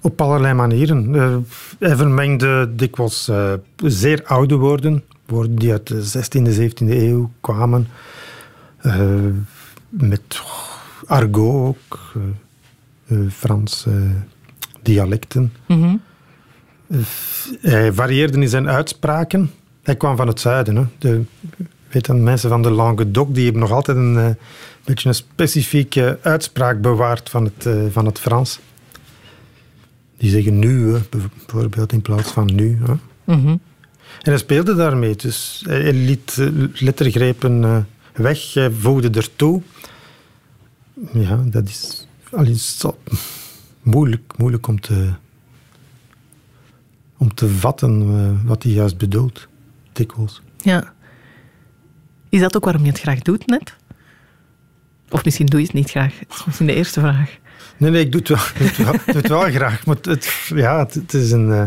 Op 0.00 0.20
allerlei 0.20 0.54
manieren. 0.54 1.14
Eh, 1.14 1.36
hij 1.78 1.96
vermengde 1.96 2.72
dikwijls 2.76 3.28
eh, 3.28 3.52
zeer 3.76 4.22
oude 4.24 4.54
woorden, 4.56 5.04
woorden 5.26 5.56
die 5.56 5.70
uit 5.70 5.86
de 5.86 6.02
16e, 6.02 6.52
17e 6.60 6.86
eeuw 6.88 7.30
kwamen, 7.40 7.88
met 9.88 10.40
argot 11.06 11.66
ook, 11.66 12.12
Frans 13.30 13.86
dialecten. 14.82 15.52
Mhm. 15.66 15.96
Hij 17.60 17.92
varieerde 17.92 18.40
in 18.40 18.48
zijn 18.48 18.68
uitspraken. 18.68 19.50
Hij 19.82 19.96
kwam 19.96 20.16
van 20.16 20.26
het 20.26 20.40
zuiden. 20.40 20.76
Hè. 20.76 20.84
De, 20.98 21.22
weet 21.88 22.06
je, 22.06 22.12
mensen 22.12 22.48
van 22.48 22.62
de 22.62 22.70
Languedoc 22.70 23.34
die 23.34 23.44
hebben 23.44 23.62
nog 23.62 23.72
altijd 23.72 23.96
een 23.96 24.16
eh, 24.16 24.30
beetje 24.84 25.08
een 25.08 25.14
specifieke 25.14 26.18
uitspraak 26.22 26.80
bewaard 26.80 27.30
van 27.30 27.44
het, 27.44 27.66
eh, 27.66 27.74
van 27.90 28.06
het 28.06 28.18
Frans. 28.18 28.58
Die 30.18 30.30
zeggen 30.30 30.58
nu, 30.58 30.92
hè, 30.92 31.00
bijvoorbeeld, 31.10 31.92
in 31.92 32.02
plaats 32.02 32.30
van 32.30 32.54
nu. 32.54 32.78
Hè. 32.84 32.94
Mhm. 33.34 33.48
En 33.48 34.30
hij 34.32 34.38
speelde 34.38 34.74
daarmee. 34.74 35.16
Dus 35.16 35.64
hij 35.66 35.92
liet 35.92 36.36
eh, 36.38 36.48
lettergrepen 36.72 37.86
weg, 38.14 38.54
hij 38.54 38.70
voegde 38.70 39.10
ertoe. 39.10 39.62
Ja, 41.12 41.42
dat 41.44 41.68
is, 41.68 42.06
al 42.30 42.44
is 42.44 42.78
zo 42.78 42.98
moeilijk, 43.88 44.32
moeilijk 44.36 44.66
om 44.66 44.80
te, 44.80 45.12
om 47.16 47.34
te 47.34 47.48
vatten 47.48 48.00
eh, 48.00 48.48
wat 48.48 48.62
hij 48.62 48.72
juist 48.72 48.98
bedoelt. 48.98 49.48
Dikwijls. 49.92 50.42
Ja. 50.56 50.92
Is 52.28 52.40
dat 52.40 52.56
ook 52.56 52.64
waarom 52.64 52.84
je 52.84 52.90
het 52.90 53.00
graag 53.00 53.18
doet, 53.18 53.46
net? 53.46 53.76
Of 55.10 55.24
misschien 55.24 55.46
doe 55.46 55.60
je 55.60 55.66
het 55.66 55.74
niet 55.74 55.90
graag. 55.90 56.14
Dat 56.28 56.38
is 56.38 56.44
misschien 56.44 56.66
de 56.66 56.74
eerste 56.74 57.00
vraag. 57.00 57.38
Nee, 57.76 57.90
nee, 57.90 58.04
ik 58.04 58.12
doe 58.12 58.20
het 58.20 58.28
wel, 58.28 58.38
doe 58.58 58.66
het 58.66 58.76
wel, 58.76 58.94
ik 58.94 59.04
doe 59.06 59.14
het 59.14 59.28
wel 59.28 59.50
graag. 59.50 59.86
Maar 59.86 59.96
het, 60.02 60.50
ja, 60.54 60.78
het, 60.78 60.94
het 60.94 61.14
is 61.14 61.30
een, 61.30 61.52
eh, 61.52 61.60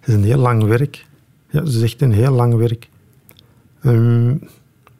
het 0.00 0.08
is 0.08 0.14
een 0.14 0.24
heel 0.24 0.38
lang 0.38 0.64
werk. 0.64 1.06
Ja, 1.50 1.60
het 1.60 1.68
is 1.68 1.82
echt 1.82 2.02
een 2.02 2.12
heel 2.12 2.32
lang 2.32 2.54
werk. 2.54 2.88
Ehm, 3.82 4.34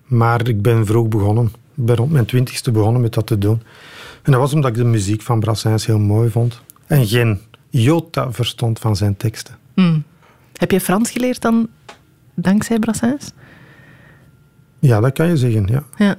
maar 0.07 0.49
ik 0.49 0.63
ben 0.63 0.87
vroeg 0.87 1.09
begonnen. 1.09 1.45
Ik 1.75 1.85
ben 1.85 1.97
rond 1.97 2.13
mijn 2.13 2.25
twintigste 2.25 2.71
begonnen 2.71 3.03
met 3.03 3.15
dat 3.15 3.27
te 3.27 3.39
doen. 3.39 3.63
En 4.23 4.33
dat 4.33 4.41
was 4.41 4.53
omdat 4.53 4.71
ik 4.71 4.77
de 4.77 4.85
muziek 4.85 5.23
van 5.23 5.41
Brassens 5.41 5.87
heel 5.87 5.99
mooi 5.99 6.31
vond. 6.31 6.61
En 6.87 7.07
geen 7.07 7.41
jota 7.69 8.33
verstond 8.33 8.79
van 8.79 8.97
zijn 8.97 9.17
teksten. 9.17 9.57
Hmm. 9.75 10.03
Heb 10.57 10.71
je 10.71 10.81
Frans 10.81 11.11
geleerd 11.11 11.41
dan 11.41 11.69
dankzij 12.35 12.79
Brassens? 12.79 13.33
Ja, 14.79 15.01
dat 15.01 15.13
kan 15.13 15.29
je 15.29 15.37
zeggen, 15.37 15.67
ja. 15.67 15.85
Ja. 15.97 16.17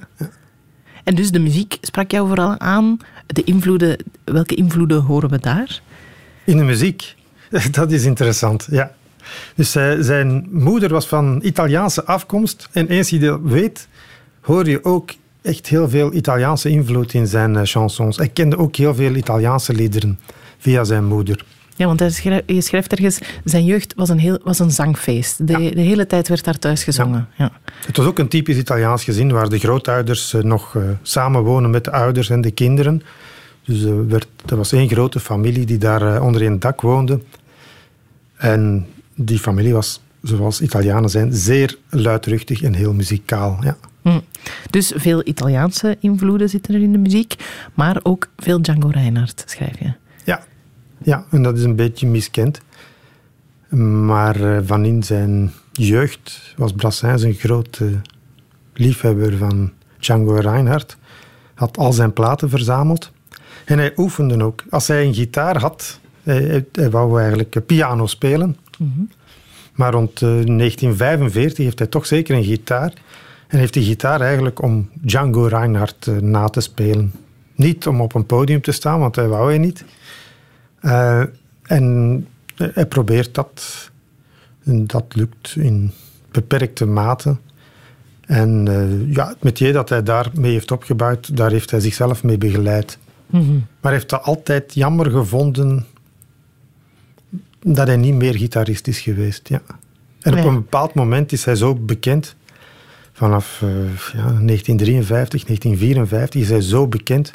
En 1.04 1.14
dus 1.14 1.30
de 1.30 1.38
muziek 1.38 1.78
sprak 1.80 2.10
jou 2.10 2.28
vooral 2.28 2.58
aan. 2.58 2.96
De 3.26 3.44
invloeden, 3.44 3.96
welke 4.24 4.54
invloeden 4.54 5.00
horen 5.00 5.30
we 5.30 5.38
daar? 5.38 5.80
In 6.44 6.56
de 6.56 6.64
muziek. 6.64 7.14
Dat 7.70 7.92
is 7.92 8.04
interessant, 8.04 8.68
ja. 8.70 8.94
Dus 9.54 9.70
zijn 9.98 10.48
moeder 10.50 10.88
was 10.88 11.06
van 11.06 11.40
Italiaanse 11.42 12.04
afkomst. 12.04 12.68
En 12.72 12.88
eens 12.88 13.10
je 13.10 13.18
dat 13.18 13.40
weet, 13.42 13.88
hoor 14.40 14.68
je 14.68 14.84
ook 14.84 15.10
echt 15.42 15.66
heel 15.66 15.88
veel 15.88 16.14
Italiaanse 16.14 16.68
invloed 16.68 17.14
in 17.14 17.26
zijn 17.26 17.56
eh, 17.56 17.62
chansons. 17.64 18.16
Hij 18.16 18.28
kende 18.28 18.58
ook 18.58 18.76
heel 18.76 18.94
veel 18.94 19.14
Italiaanse 19.14 19.72
liederen 19.74 20.18
via 20.58 20.84
zijn 20.84 21.04
moeder. 21.04 21.44
Ja, 21.76 21.86
want 21.86 22.00
hij 22.00 22.10
schrijft, 22.10 22.42
je 22.46 22.60
schrijft 22.60 22.92
ergens, 22.92 23.18
zijn 23.44 23.64
jeugd 23.64 23.94
was 23.96 24.08
een, 24.08 24.18
heel, 24.18 24.38
was 24.44 24.58
een 24.58 24.70
zangfeest. 24.70 25.46
De, 25.46 25.70
de 25.74 25.80
hele 25.80 26.06
tijd 26.06 26.28
werd 26.28 26.44
daar 26.44 26.58
thuis 26.58 26.84
gezongen. 26.84 27.28
Ja. 27.36 27.52
Het 27.86 27.96
was 27.96 28.06
ook 28.06 28.18
een 28.18 28.28
typisch 28.28 28.56
Italiaans 28.56 29.04
gezin 29.04 29.32
waar 29.32 29.48
de 29.48 29.58
grootouders 29.58 30.34
eh, 30.34 30.42
nog 30.42 30.74
uh, 30.74 30.82
samen 31.02 31.42
wonen 31.42 31.70
met 31.70 31.84
de 31.84 31.92
ouders 31.92 32.30
en 32.30 32.40
de 32.40 32.50
kinderen. 32.50 33.02
Dus 33.64 33.82
er, 33.82 34.08
werd, 34.08 34.26
er 34.46 34.56
was 34.56 34.72
één 34.72 34.88
grote 34.88 35.20
familie 35.20 35.66
die 35.66 35.78
daar 35.78 36.22
onder 36.22 36.42
één 36.42 36.58
dak 36.58 36.80
woonde. 36.80 37.20
En 38.36 38.86
die 39.14 39.38
familie 39.38 39.72
was, 39.72 40.00
zoals 40.22 40.60
Italianen 40.60 41.10
zijn, 41.10 41.32
zeer 41.32 41.76
luidruchtig 41.88 42.62
en 42.62 42.74
heel 42.74 42.92
muzikaal. 42.92 43.58
Ja. 43.60 43.76
Hm. 44.02 44.20
Dus 44.70 44.92
veel 44.96 45.26
Italiaanse 45.26 45.96
invloeden 46.00 46.48
zitten 46.48 46.74
er 46.74 46.82
in 46.82 46.92
de 46.92 46.98
muziek, 46.98 47.34
maar 47.74 48.00
ook 48.02 48.28
veel 48.36 48.62
Django 48.62 48.88
Reinhardt, 48.88 49.44
schrijf 49.46 49.78
je. 49.78 49.92
Ja, 50.24 50.42
ja 51.02 51.24
en 51.30 51.42
dat 51.42 51.56
is 51.56 51.64
een 51.64 51.76
beetje 51.76 52.06
miskend. 52.06 52.60
Maar 54.06 54.40
uh, 54.40 54.58
van 54.64 54.84
in 54.84 55.02
zijn 55.02 55.52
jeugd 55.72 56.54
was 56.56 56.72
Brassens 56.72 57.22
een 57.22 57.34
grote 57.34 58.00
liefhebber 58.74 59.36
van 59.36 59.72
Django 59.98 60.34
Reinhardt. 60.34 60.96
Had 61.54 61.76
al 61.76 61.92
zijn 61.92 62.12
platen 62.12 62.50
verzameld. 62.50 63.12
En 63.64 63.78
hij 63.78 63.92
oefende 63.96 64.44
ook. 64.44 64.64
Als 64.70 64.88
hij 64.88 65.04
een 65.04 65.14
gitaar 65.14 65.60
had, 65.60 66.00
hij, 66.22 66.64
hij 66.72 66.90
wou 66.90 67.20
eigenlijk 67.20 67.66
piano 67.66 68.06
spelen. 68.06 68.56
Mm 68.78 69.10
Maar 69.74 69.92
rond 69.92 70.18
1945 70.18 71.58
eh, 71.58 71.64
heeft 71.64 71.78
hij 71.78 71.88
toch 71.88 72.06
zeker 72.06 72.36
een 72.36 72.44
gitaar. 72.44 72.92
En 73.52 73.58
heeft 73.58 73.72
die 73.72 73.84
gitaar 73.84 74.20
eigenlijk 74.20 74.62
om 74.62 74.90
Django 75.00 75.44
Reinhardt 75.46 76.06
uh, 76.06 76.16
na 76.16 76.48
te 76.48 76.60
spelen. 76.60 77.12
Niet 77.54 77.86
om 77.86 78.00
op 78.00 78.14
een 78.14 78.26
podium 78.26 78.60
te 78.60 78.72
staan, 78.72 79.00
want 79.00 79.16
hij 79.16 79.28
wou 79.28 79.48
hij 79.48 79.58
niet. 79.58 79.84
Uh, 80.82 81.22
en 81.62 82.26
hij 82.56 82.86
probeert 82.86 83.34
dat. 83.34 83.90
En 84.64 84.86
dat 84.86 85.04
lukt 85.08 85.54
in 85.56 85.92
beperkte 86.30 86.86
mate. 86.86 87.36
En 88.20 88.66
uh, 88.68 89.14
ja, 89.14 89.28
het 89.28 89.42
metier 89.42 89.72
dat 89.72 89.88
hij 89.88 90.02
daarmee 90.02 90.52
heeft 90.52 90.70
opgebouwd, 90.70 91.36
daar 91.36 91.50
heeft 91.50 91.70
hij 91.70 91.80
zichzelf 91.80 92.22
mee 92.22 92.38
begeleid. 92.38 92.98
Mm 93.26 93.40
-hmm. 93.40 93.54
Maar 93.54 93.90
hij 93.90 93.92
heeft 93.92 94.08
dat 94.08 94.22
altijd 94.22 94.74
jammer 94.74 95.10
gevonden 95.10 95.86
dat 97.62 97.86
hij 97.86 97.96
niet 97.96 98.14
meer 98.14 98.34
gitarist 98.34 98.88
is 98.88 99.00
geweest. 99.00 99.48
Ja. 99.48 99.62
En 100.20 100.38
op 100.38 100.44
een 100.44 100.54
bepaald 100.54 100.94
moment 100.94 101.32
is 101.32 101.44
hij 101.44 101.54
zo 101.54 101.74
bekend 101.74 102.34
vanaf 103.12 103.60
uh, 103.64 103.70
ja, 104.12 104.40
1953, 104.40 105.44
1954 105.44 106.40
is 106.40 106.48
hij 106.48 106.60
zo 106.60 106.86
bekend. 106.86 107.32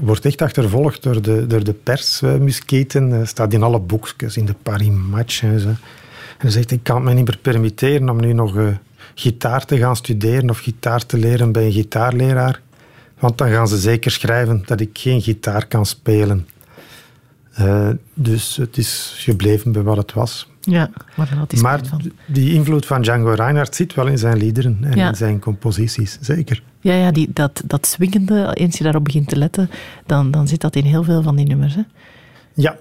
Wordt 0.00 0.24
echt 0.24 0.42
achtervolgd 0.42 1.02
door 1.02 1.22
de, 1.22 1.46
door 1.46 1.64
de 1.64 1.72
persmusketen. 1.72 3.10
Uh, 3.10 3.26
staat 3.26 3.52
in 3.52 3.62
alle 3.62 3.80
boekjes, 3.80 4.36
in 4.36 4.44
de 4.44 4.54
Paris 4.62 4.88
Match 4.88 5.42
en 5.42 5.60
zo. 5.60 5.70
Hij 6.38 6.50
zegt, 6.50 6.70
ik 6.70 6.82
kan 6.82 6.96
het 6.96 7.04
me 7.04 7.12
niet 7.12 7.26
meer 7.26 7.38
permitteren 7.42 8.08
om 8.08 8.20
nu 8.20 8.32
nog 8.32 8.56
uh, 8.56 8.68
gitaar 9.14 9.64
te 9.64 9.78
gaan 9.78 9.96
studeren 9.96 10.50
of 10.50 10.58
gitaar 10.58 11.06
te 11.06 11.16
leren 11.16 11.52
bij 11.52 11.64
een 11.64 11.72
gitaarleraar. 11.72 12.60
Want 13.18 13.38
dan 13.38 13.50
gaan 13.50 13.68
ze 13.68 13.78
zeker 13.78 14.10
schrijven 14.10 14.62
dat 14.66 14.80
ik 14.80 14.90
geen 14.92 15.22
gitaar 15.22 15.66
kan 15.66 15.86
spelen. 15.86 16.46
Dus 18.14 18.56
het 18.56 18.76
is 18.76 19.14
gebleven 19.18 19.72
bij 19.72 19.82
wat 19.82 19.96
het 19.96 20.12
was. 20.12 20.48
Ja, 20.66 20.90
maar 21.14 21.28
dan 21.28 21.38
had 21.38 21.52
hij 21.52 21.60
Maar 21.60 21.86
van. 21.86 22.10
die 22.26 22.52
invloed 22.52 22.86
van 22.86 23.02
Django 23.02 23.30
Reinhardt 23.30 23.74
zit 23.74 23.94
wel 23.94 24.06
in 24.06 24.18
zijn 24.18 24.36
liederen 24.36 24.78
en 24.80 24.96
ja. 24.96 25.08
in 25.08 25.14
zijn 25.14 25.38
composities, 25.38 26.18
zeker. 26.20 26.62
Ja, 26.80 26.94
ja 26.94 27.10
die, 27.10 27.30
dat, 27.32 27.62
dat 27.64 27.86
swingende, 27.86 28.50
eens 28.54 28.78
je 28.78 28.84
daarop 28.84 29.04
begint 29.04 29.28
te 29.28 29.36
letten, 29.36 29.70
dan, 30.06 30.30
dan 30.30 30.48
zit 30.48 30.60
dat 30.60 30.76
in 30.76 30.84
heel 30.84 31.04
veel 31.04 31.22
van 31.22 31.36
die 31.36 31.46
nummers. 31.46 31.74
Hè? 31.74 31.82
Ja, 32.54 32.76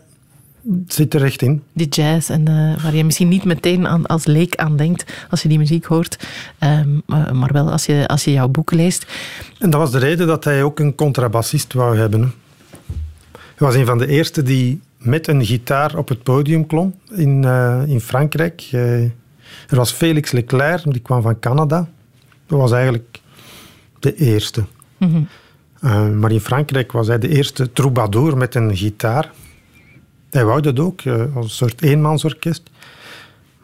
zit 0.87 1.13
er 1.13 1.23
echt 1.23 1.41
in. 1.41 1.63
Die 1.73 1.87
jazz, 1.87 2.29
en, 2.29 2.45
waar 2.83 2.95
je 2.95 3.03
misschien 3.03 3.27
niet 3.27 3.43
meteen 3.43 3.87
aan, 3.87 4.05
als 4.05 4.25
leek 4.25 4.55
aan 4.55 4.77
denkt 4.77 5.13
als 5.29 5.41
je 5.41 5.49
die 5.49 5.57
muziek 5.57 5.85
hoort, 5.85 6.27
um, 6.59 7.01
uh, 7.07 7.31
maar 7.31 7.53
wel 7.53 7.71
als 7.71 7.85
je, 7.85 8.07
als 8.07 8.23
je 8.23 8.31
jouw 8.31 8.47
boek 8.47 8.71
leest. 8.71 9.05
En 9.59 9.69
dat 9.69 9.81
was 9.81 9.91
de 9.91 9.99
reden 9.99 10.27
dat 10.27 10.43
hij 10.43 10.63
ook 10.63 10.79
een 10.79 10.95
contrabassist 10.95 11.73
wou 11.73 11.97
hebben. 11.97 12.33
Hij 13.31 13.67
was 13.67 13.75
een 13.75 13.85
van 13.85 13.97
de 13.97 14.07
eerste 14.07 14.43
die 14.43 14.81
met 15.05 15.27
een 15.27 15.45
gitaar 15.45 15.97
op 15.97 16.07
het 16.07 16.23
podium 16.23 16.65
klom 16.65 16.95
in, 17.11 17.43
uh, 17.43 17.83
in 17.87 18.01
Frankrijk. 18.01 18.69
Uh, 18.71 19.03
er 19.03 19.11
was 19.75 19.91
Felix 19.91 20.31
Leclerc, 20.31 20.83
die 20.91 21.01
kwam 21.01 21.21
van 21.21 21.39
Canada. 21.39 21.89
Dat 22.47 22.59
was 22.59 22.71
eigenlijk 22.71 23.19
de 23.99 24.15
eerste. 24.15 24.63
Mm 24.97 25.11
-hmm. 25.11 25.27
uh, 25.83 26.09
maar 26.09 26.31
in 26.31 26.39
Frankrijk 26.39 26.91
was 26.91 27.07
hij 27.07 27.19
de 27.19 27.27
eerste 27.27 27.71
troubadour 27.71 28.37
met 28.37 28.55
een 28.55 28.75
gitaar. 28.75 29.31
Hij 30.29 30.45
wou 30.45 30.61
dat 30.61 30.79
ook, 30.79 31.01
als 31.35 31.45
een 31.45 31.49
soort 31.49 31.81
eenmansorkest. 31.81 32.63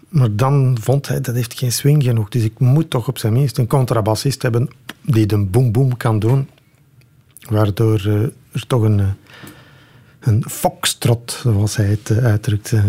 Maar 0.09 0.35
dan 0.35 0.77
vond 0.81 1.07
hij, 1.07 1.21
dat 1.21 1.35
heeft 1.35 1.53
geen 1.53 1.71
swing 1.71 2.03
genoeg. 2.03 2.29
Dus 2.29 2.43
ik 2.43 2.59
moet 2.59 2.89
toch 2.89 3.07
op 3.07 3.17
zijn 3.17 3.33
minst 3.33 3.57
een 3.57 3.67
contrabassist 3.67 4.41
hebben 4.41 4.69
die 5.01 5.25
de 5.25 5.37
boom-boom 5.37 5.97
kan 5.97 6.19
doen. 6.19 6.49
Waardoor 7.49 8.05
er 8.51 8.67
toch 8.67 8.81
een 8.81 9.01
een 10.21 10.45
foxtrot, 10.49 11.39
zoals 11.41 11.75
hij 11.75 11.85
het 11.85 12.19
uitdrukte. 12.19 12.83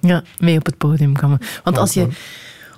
Ja, 0.00 0.22
mee 0.38 0.58
op 0.58 0.66
het 0.66 0.78
podium 0.78 1.16
komen. 1.16 1.38
Want 1.64 1.78
als 1.78 1.94
je 1.94 2.08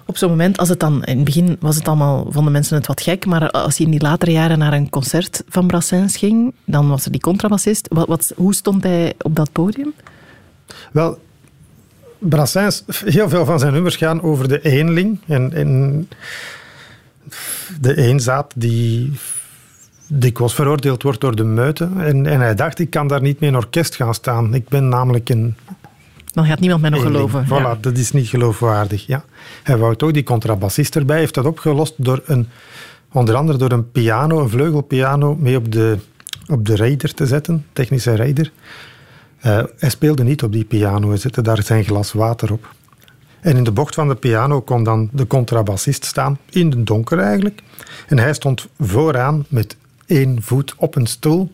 op 0.06 0.16
zo'n 0.16 0.30
moment, 0.30 0.58
als 0.58 0.68
het 0.68 0.80
dan 0.80 1.04
in 1.04 1.16
het 1.16 1.24
begin 1.24 1.56
was 1.60 1.76
het 1.76 1.88
allemaal, 1.88 2.26
vonden 2.30 2.52
mensen 2.52 2.76
het 2.76 2.86
wat 2.86 3.00
gek, 3.00 3.26
maar 3.26 3.50
als 3.50 3.76
je 3.76 3.84
in 3.84 3.90
die 3.90 4.00
latere 4.00 4.32
jaren 4.32 4.58
naar 4.58 4.72
een 4.72 4.90
concert 4.90 5.42
van 5.48 5.66
Brassens 5.66 6.16
ging, 6.16 6.54
dan 6.64 6.88
was 6.88 7.04
er 7.04 7.10
die 7.10 7.20
contrabassist. 7.20 7.88
Wat, 7.90 8.08
wat, 8.08 8.32
hoe 8.36 8.54
stond 8.54 8.82
hij 8.82 9.14
op 9.18 9.36
dat 9.36 9.52
podium? 9.52 9.92
Wel, 10.92 11.18
Brassens, 12.18 12.84
heel 13.04 13.28
veel 13.28 13.44
van 13.44 13.58
zijn 13.58 13.72
nummers 13.72 13.96
gaan 13.96 14.22
over 14.22 14.48
de 14.48 14.62
eenling 14.62 15.20
en, 15.26 15.52
en 15.52 16.08
de 17.80 17.96
eenzaad 17.96 18.52
die 18.54 19.12
dikwijls 20.06 20.54
veroordeeld 20.54 21.02
wordt 21.02 21.20
door 21.20 21.36
de 21.36 21.44
meute. 21.44 21.88
En, 21.98 22.26
en 22.26 22.40
hij 22.40 22.54
dacht, 22.54 22.78
ik 22.78 22.90
kan 22.90 23.06
daar 23.06 23.22
niet 23.22 23.40
mee 23.40 23.50
in 23.50 23.56
orkest 23.56 23.94
gaan 23.94 24.14
staan. 24.14 24.54
Ik 24.54 24.68
ben 24.68 24.88
namelijk 24.88 25.28
een... 25.28 25.56
Dan 26.32 26.46
gaat 26.46 26.60
niemand 26.60 26.80
mij 26.80 26.90
nog 26.90 27.02
geloven. 27.02 27.44
Voilà, 27.44 27.48
ja. 27.48 27.78
dat 27.80 27.98
is 27.98 28.12
niet 28.12 28.28
geloofwaardig. 28.28 29.06
Ja. 29.06 29.24
Hij 29.62 29.76
wou 29.76 29.96
toch 29.96 30.10
die 30.10 30.22
contrabassist 30.22 30.96
erbij. 30.96 31.18
heeft 31.18 31.34
dat 31.34 31.44
opgelost 31.44 31.94
door 31.96 32.22
een, 32.26 32.48
onder 33.12 33.34
andere 33.34 33.58
door 33.58 33.72
een 33.72 33.90
piano, 33.90 34.40
een 34.40 34.48
vleugelpiano, 34.48 35.36
mee 35.36 35.56
op 35.56 35.72
de, 35.72 35.98
op 36.46 36.66
de 36.66 36.76
raider 36.76 37.14
te 37.14 37.26
zetten, 37.26 37.66
technische 37.72 38.16
raider. 38.16 38.52
Uh, 39.46 39.62
hij 39.78 39.90
speelde 39.90 40.24
niet 40.24 40.42
op 40.42 40.52
die 40.52 40.64
piano, 40.64 41.08
hij 41.08 41.16
zette 41.16 41.42
daar 41.42 41.62
zijn 41.62 41.84
glas 41.84 42.12
water 42.12 42.52
op. 42.52 42.74
En 43.40 43.56
in 43.56 43.64
de 43.64 43.72
bocht 43.72 43.94
van 43.94 44.08
de 44.08 44.14
piano 44.14 44.60
kon 44.60 44.84
dan 44.84 45.08
de 45.12 45.26
contrabassist 45.26 46.04
staan, 46.04 46.38
in 46.50 46.70
het 46.70 46.86
donker 46.86 47.18
eigenlijk. 47.18 47.62
En 48.06 48.18
hij 48.18 48.34
stond 48.34 48.68
vooraan 48.78 49.44
met 49.48 49.76
één 50.06 50.42
voet 50.42 50.74
op 50.76 50.96
een 50.96 51.06
stoel. 51.06 51.52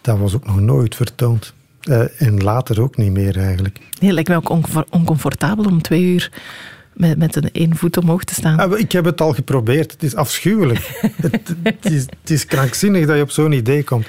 Dat 0.00 0.18
was 0.18 0.34
ook 0.34 0.46
nog 0.46 0.60
nooit 0.60 0.94
vertoond. 0.94 1.52
Uh, 1.88 2.22
en 2.22 2.42
later 2.42 2.82
ook 2.82 2.96
niet 2.96 3.12
meer 3.12 3.38
eigenlijk. 3.38 3.78
Nee, 4.00 4.12
lijkt 4.12 4.28
mij 4.28 4.36
ook 4.36 4.48
on 4.48 4.64
oncomfortabel 4.90 5.64
om 5.64 5.82
twee 5.82 6.02
uur 6.02 6.30
met, 6.92 7.18
met 7.18 7.36
een 7.36 7.52
één 7.52 7.76
voet 7.76 7.96
omhoog 7.96 8.24
te 8.24 8.34
staan. 8.34 8.72
Uh, 8.72 8.78
ik 8.78 8.92
heb 8.92 9.04
het 9.04 9.20
al 9.20 9.32
geprobeerd. 9.32 9.92
Het 9.92 10.02
is 10.02 10.14
afschuwelijk. 10.14 11.00
het, 11.30 11.54
het, 11.62 11.90
is, 11.90 12.00
het, 12.20 12.30
is, 12.30 12.46
krankzinnig 12.46 13.06
dat 13.06 13.16
je 13.16 13.22
op 13.22 13.30
zo'n 13.30 13.52
idee 13.52 13.84
komt. 13.84 14.06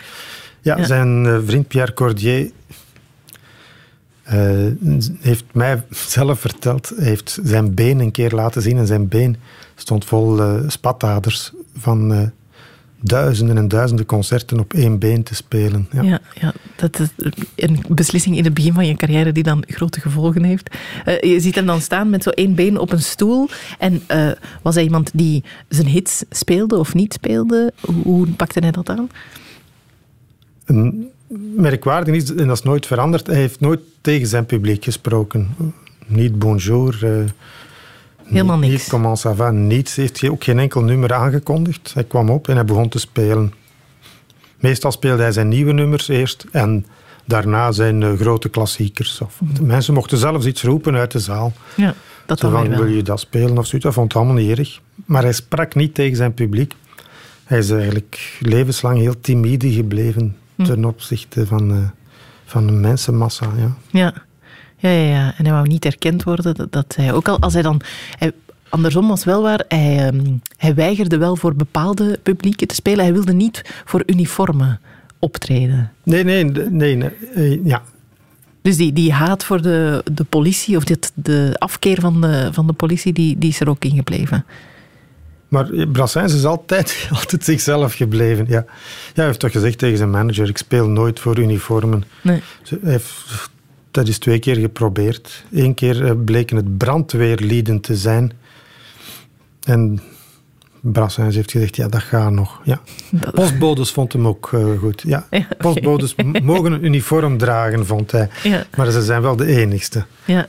Ja, 0.61 0.77
ja. 0.77 0.83
zijn 0.83 1.25
uh, 1.25 1.37
vriend 1.45 1.67
Pierre 1.67 1.93
Cordier 1.93 2.51
uh, 4.33 4.71
heeft 5.19 5.45
mij 5.51 5.83
zelf 5.89 6.39
verteld, 6.39 6.93
heeft 6.95 7.39
zijn 7.43 7.73
been 7.73 7.99
een 7.99 8.11
keer 8.11 8.31
laten 8.31 8.61
zien 8.61 8.77
en 8.77 8.87
zijn 8.87 9.07
been 9.07 9.37
stond 9.75 10.05
vol 10.05 10.41
spataders 10.67 11.51
van 11.77 12.31
duizenden 13.03 13.57
en 13.57 13.67
duizenden 13.67 14.05
concerten 14.05 14.59
op 14.59 14.73
één 14.73 14.99
been 14.99 15.23
te 15.23 15.35
spelen. 15.35 15.87
Ja, 15.91 16.01
ja, 16.01 16.21
ja, 16.33 16.53
dat 16.75 16.99
is 16.99 17.07
een 17.55 17.83
beslissing 17.87 18.37
in 18.37 18.43
het 18.43 18.53
begin 18.53 18.73
van 18.73 18.87
je 18.87 18.95
carrière 18.95 19.31
die 19.31 19.43
dan 19.43 19.63
grote 19.67 20.01
gevolgen 20.01 20.43
heeft. 20.43 20.75
je 21.05 21.39
ziet 21.39 21.55
hem 21.55 21.65
dan 21.65 21.81
staan 21.81 22.09
met 22.09 22.23
zo 22.23 22.29
één 22.29 22.55
been 22.55 22.77
op 22.77 22.91
een 22.91 23.01
stoel. 23.01 23.49
En 23.79 24.01
was 24.61 24.75
hij 24.75 24.83
iemand 24.83 25.11
die 25.13 25.43
zijn 25.69 25.87
hits 25.87 26.23
speelde 26.29 26.77
of 26.77 26.93
niet 26.93 27.13
speelde? 27.13 27.73
Hoe, 27.79 28.03
hoe 28.03 28.27
pakte 28.27 28.59
hij 28.59 28.71
dat 28.71 28.89
aan? 28.89 29.09
Een 30.65 31.11
merkwaardig 31.55 32.15
is, 32.15 32.29
en 32.29 32.47
dat 32.47 32.57
is 32.57 32.63
nooit 32.63 32.85
veranderd, 32.85 33.27
hij 33.27 33.35
heeft 33.35 33.59
nooit 33.59 33.79
tegen 34.01 34.27
zijn 34.27 34.45
publiek 34.45 34.83
gesproken. 34.83 35.55
Niet 36.05 36.39
bonjour. 36.39 36.99
Uh, 37.03 37.29
Helemaal 38.25 38.57
niks. 38.57 38.71
Niet 38.71 38.89
comment 38.89 39.25
ça 39.27 39.35
va, 39.35 39.51
niets. 39.51 39.95
Hij 39.95 40.03
heeft 40.05 40.29
ook 40.29 40.43
geen 40.43 40.59
enkel 40.59 40.81
nummer 40.81 41.13
aangekondigd. 41.13 41.91
Hij 41.93 42.03
kwam 42.03 42.29
op 42.29 42.47
en 42.47 42.55
hij 42.55 42.65
begon 42.65 42.89
te 42.89 42.99
spelen. 42.99 43.53
Meestal 44.59 44.91
speelde 44.91 45.21
hij 45.21 45.31
zijn 45.31 45.47
nieuwe 45.47 45.71
nummers 45.73 46.07
eerst 46.07 46.45
en 46.51 46.85
daarna 47.25 47.71
zijn 47.71 48.01
uh, 48.01 48.13
grote 48.13 48.49
klassiekers. 48.49 49.21
Of, 49.21 49.39
mm. 49.41 49.65
Mensen 49.65 49.93
mochten 49.93 50.17
zelfs 50.17 50.45
iets 50.45 50.63
roepen 50.63 50.95
uit 50.95 51.11
de 51.11 51.19
zaal. 51.19 51.53
Ja, 51.75 51.93
dat 52.25 52.39
Zo 52.39 52.49
van, 52.49 52.69
wil 52.69 52.85
je 52.85 53.01
dat 53.01 53.19
spelen 53.19 53.57
of 53.57 53.65
zoiets? 53.65 53.85
Dat 53.85 53.93
vond 53.93 54.13
het 54.13 54.21
allemaal 54.21 54.41
niet 54.43 54.57
erg. 54.57 54.79
Maar 55.05 55.23
hij 55.23 55.33
sprak 55.33 55.75
niet 55.75 55.93
tegen 55.93 56.15
zijn 56.15 56.33
publiek. 56.33 56.73
hij 57.43 57.57
is 57.57 57.69
eigenlijk 57.69 58.37
levenslang 58.39 58.97
heel 58.97 59.19
timide 59.19 59.71
gebleven 59.71 60.35
Hm. 60.55 60.63
ten 60.63 60.85
opzichte 60.85 61.47
van, 61.47 61.71
eh, 61.71 61.77
van 62.45 62.65
de 62.67 62.71
mensenmassa. 62.71 63.49
Ja. 63.57 63.75
Ja. 63.91 64.13
Ja, 64.83 64.89
ja, 64.89 65.07
ja. 65.07 65.33
En 65.37 65.45
hij 65.45 65.53
wou 65.53 65.67
niet 65.67 65.85
erkend 65.85 66.23
worden. 66.23 66.55
Dat, 66.55 66.71
dat 66.71 66.95
hij 66.95 67.13
ook 67.13 67.27
al, 67.27 67.39
als 67.39 67.53
hij 67.53 67.61
dan... 67.61 67.81
Hij, 68.17 68.31
andersom 68.69 69.07
was 69.07 69.23
wel 69.23 69.41
waar. 69.41 69.63
Hij, 69.67 70.07
ehm, 70.07 70.25
hij 70.57 70.75
weigerde 70.75 71.17
wel 71.17 71.35
voor 71.35 71.55
bepaalde 71.55 72.19
publieken 72.23 72.67
te 72.67 72.75
spelen. 72.75 73.03
Hij 73.03 73.13
wilde 73.13 73.33
niet 73.33 73.61
voor 73.85 74.03
uniformen 74.05 74.79
optreden. 75.19 75.91
Nee, 76.03 76.23
nee, 76.23 76.43
nee, 76.43 76.95
nee, 76.95 77.09
eh, 77.35 77.65
ja. 77.65 77.81
Dus 78.61 78.77
die, 78.77 78.93
die 78.93 79.11
haat 79.11 79.43
voor 79.43 79.61
de, 79.61 80.03
de 80.11 80.23
politie, 80.23 80.77
of 80.77 80.83
dit, 80.83 81.11
de 81.13 81.55
afkeer 81.57 81.99
van 81.99 82.21
de, 82.21 82.49
van 82.51 82.67
de 82.67 82.73
politie, 82.73 83.13
die, 83.13 83.37
die 83.37 83.49
is 83.49 83.59
er 83.59 83.69
ook 83.69 83.85
in 83.85 83.95
gebleven. 83.95 84.45
Maar 85.47 85.87
Brassens 85.91 86.33
is 86.33 86.45
altijd, 86.45 87.07
altijd 87.19 87.43
zichzelf 87.43 87.93
gebleven. 87.93 88.45
Ja. 88.47 88.65
ja, 88.65 88.65
hij 89.13 89.25
heeft 89.25 89.39
toch 89.39 89.51
gezegd 89.51 89.77
tegen 89.77 89.97
zijn 89.97 90.09
manager: 90.09 90.49
ik 90.49 90.57
speel 90.57 90.87
nooit 90.87 91.19
voor 91.19 91.39
uniformen. 91.39 92.03
Nee. 92.21 92.41
Ze 92.63 92.79
heeft, 92.83 93.51
dat 93.93 94.07
is 94.07 94.17
twee 94.17 94.39
keer 94.39 94.55
geprobeerd. 94.55 95.43
Eén 95.51 95.73
keer 95.73 96.05
eh, 96.05 96.11
bleken 96.25 96.55
het 96.55 96.77
brandweerlieden 96.77 97.79
te 97.81 97.95
zijn. 97.95 98.31
En 99.63 100.01
Brassens 100.81 101.35
heeft 101.35 101.51
gezegd, 101.51 101.75
ja, 101.75 101.87
dat 101.87 102.01
gaat 102.01 102.31
nog. 102.31 102.61
Ja. 102.63 102.81
Dat- 103.11 103.33
Postbodes 103.33 103.91
vond 103.91 104.13
hem 104.13 104.27
ook 104.27 104.49
eh, 104.53 104.77
goed. 104.79 105.03
Ja. 105.07 105.27
Postbodes 105.57 106.15
mogen 106.43 106.71
een 106.71 106.85
uniform 106.85 107.37
dragen, 107.37 107.85
vond 107.85 108.11
hij. 108.11 108.29
Ja. 108.43 108.65
Maar 108.75 108.91
ze 108.91 109.01
zijn 109.03 109.21
wel 109.21 109.35
de 109.35 109.45
enigste. 109.45 110.05
Ja. 110.25 110.47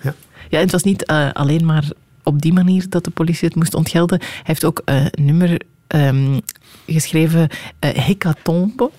Ja. 0.48 0.58
het 0.58 0.72
was 0.72 0.82
niet 0.82 1.04
eh, 1.04 1.32
alleen 1.32 1.64
maar 1.64 1.84
op 2.22 2.42
die 2.42 2.52
manier 2.52 2.86
dat 2.88 3.04
de 3.04 3.10
politie 3.10 3.48
het 3.48 3.56
moest 3.56 3.74
ontgelden. 3.74 4.18
Hij 4.20 4.28
heeft 4.42 4.64
ook 4.64 4.82
een 4.84 5.10
nummer 5.20 5.60
ehm, 5.86 6.38
geschreven, 6.86 7.48
Hecatombe. 7.80 8.90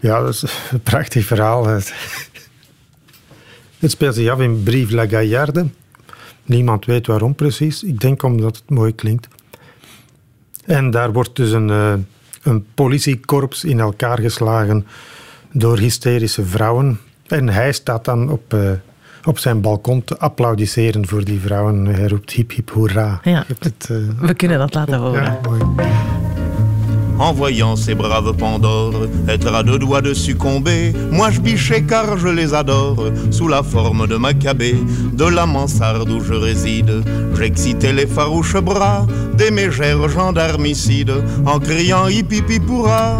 Ja, 0.00 0.20
dat 0.20 0.34
is 0.34 0.42
een 0.70 0.80
prachtig 0.80 1.24
verhaal. 1.24 1.66
Het 3.78 3.90
speelt 3.90 4.14
zich 4.14 4.28
af 4.28 4.40
in 4.40 4.62
Brive 4.62 4.94
la 4.94 5.06
Gaillarde. 5.06 5.66
Niemand 6.44 6.84
weet 6.84 7.06
waarom 7.06 7.34
precies. 7.34 7.82
Ik 7.82 8.00
denk 8.00 8.22
omdat 8.22 8.56
het 8.56 8.70
mooi 8.70 8.94
klinkt. 8.94 9.28
En 10.64 10.90
daar 10.90 11.12
wordt 11.12 11.36
dus 11.36 11.50
een, 11.50 11.70
eh, 11.70 11.92
een 12.42 12.66
politiekorps 12.74 13.64
in 13.64 13.80
elkaar 13.80 14.18
geslagen 14.20 14.86
door 15.52 15.78
hysterische 15.78 16.44
vrouwen. 16.44 17.00
En 17.26 17.48
hij 17.48 17.72
staat 17.72 18.04
dan 18.04 18.30
op, 18.30 18.54
eh, 18.54 18.70
op 19.24 19.38
zijn 19.38 19.60
balkon 19.60 20.04
te 20.04 20.18
applaudisseren 20.18 21.06
voor 21.06 21.24
die 21.24 21.40
vrouwen. 21.40 21.86
Hij 21.86 22.06
roept 22.08 22.30
hip 22.30 22.50
hip 22.50 22.70
hoera. 22.70 23.20
Ja. 23.24 23.44
Het, 23.58 23.88
eh, 23.90 23.96
We 24.20 24.34
kunnen 24.34 24.58
dat 24.58 24.74
laten 24.74 24.98
horen. 24.98 25.22
ja, 25.22 25.38
mooi. 25.42 25.60
En 27.18 27.32
voyant 27.32 27.76
ces 27.76 27.94
braves 27.94 28.32
Pandores 28.36 29.08
être 29.28 29.52
à 29.52 29.62
deux 29.62 29.78
doigts 29.78 30.00
de 30.02 30.14
succomber, 30.14 30.92
moi 31.10 31.30
je 31.30 31.40
bichais 31.40 31.82
car 31.82 32.16
je 32.18 32.28
les 32.28 32.54
adore, 32.54 33.10
sous 33.30 33.48
la 33.48 33.62
forme 33.62 34.06
de 34.06 34.16
Maccabée, 34.16 34.76
de 35.12 35.24
la 35.24 35.44
mansarde 35.46 36.08
où 36.10 36.20
je 36.20 36.34
réside. 36.34 37.02
J'excitais 37.36 37.92
les 37.92 38.06
farouches 38.06 38.60
bras 38.60 39.06
des 39.36 39.50
mégères 39.50 40.08
gendarmicides, 40.08 41.12
en 41.44 41.58
criant 41.58 42.08
hip 42.08 42.32
hip 42.32 42.48
hip 42.50 42.68
hoera. 42.68 43.18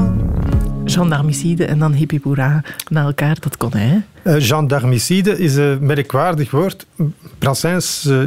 Gendarmicide 0.84 1.64
en 1.64 1.78
dan 1.78 1.92
hippiepoera 1.92 2.62
na 2.88 3.04
elkaar, 3.04 3.36
dat 3.40 3.56
kon 3.56 3.70
hij. 3.72 4.02
hè? 4.22 4.36
Eh, 4.36 4.42
gendarmicide 4.42 5.38
is 5.38 5.56
een 5.56 5.78
merkwaardig 5.86 6.50
woord. 6.50 6.86
Brassens 7.38 8.06
eh, 8.06 8.18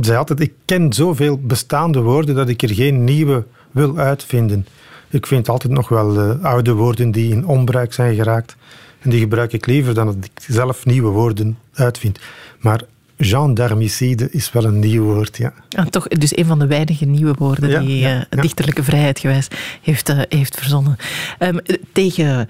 zei 0.00 0.18
altijd, 0.18 0.40
ik 0.40 0.52
ken 0.64 0.92
zoveel 0.92 1.38
bestaande 1.38 2.00
woorden 2.00 2.34
dat 2.34 2.48
ik 2.48 2.62
er 2.62 2.74
geen 2.74 3.04
nieuwe 3.04 3.44
wil 3.72 3.98
uitvinden. 3.98 4.66
Ik 5.08 5.26
vind 5.26 5.48
altijd 5.48 5.72
nog 5.72 5.88
wel 5.88 6.18
eh, 6.18 6.44
oude 6.44 6.72
woorden 6.72 7.10
die 7.10 7.32
in 7.32 7.46
onbruik 7.46 7.92
zijn 7.92 8.14
geraakt. 8.14 8.56
En 9.00 9.10
die 9.10 9.20
gebruik 9.20 9.52
ik 9.52 9.66
liever 9.66 9.94
dan 9.94 10.06
dat 10.06 10.16
ik 10.24 10.44
zelf 10.46 10.84
nieuwe 10.86 11.10
woorden 11.10 11.58
uitvind. 11.74 12.18
Maar 12.60 12.80
gendarmicide 13.18 14.30
is 14.30 14.52
wel 14.52 14.64
een 14.64 14.78
nieuw 14.78 15.02
woord, 15.02 15.36
ja. 15.36 15.52
Ja, 15.68 15.84
toch 15.84 16.08
dus 16.08 16.36
een 16.36 16.44
van 16.44 16.58
de 16.58 16.66
weinige 16.66 17.04
nieuwe 17.04 17.34
woorden 17.38 17.70
Ja, 17.70 17.80
die 17.80 17.98
ja, 17.98 18.08
eh, 18.08 18.24
ja. 18.30 18.42
dichterlijke 18.42 18.82
vrijheid 18.82 19.18
gewijs 19.18 19.48
heeft, 19.82 20.08
eh, 20.08 20.20
heeft 20.28 20.58
verzonnen. 20.58 20.96
Ehm, 21.38 21.58
tegen 21.92 22.48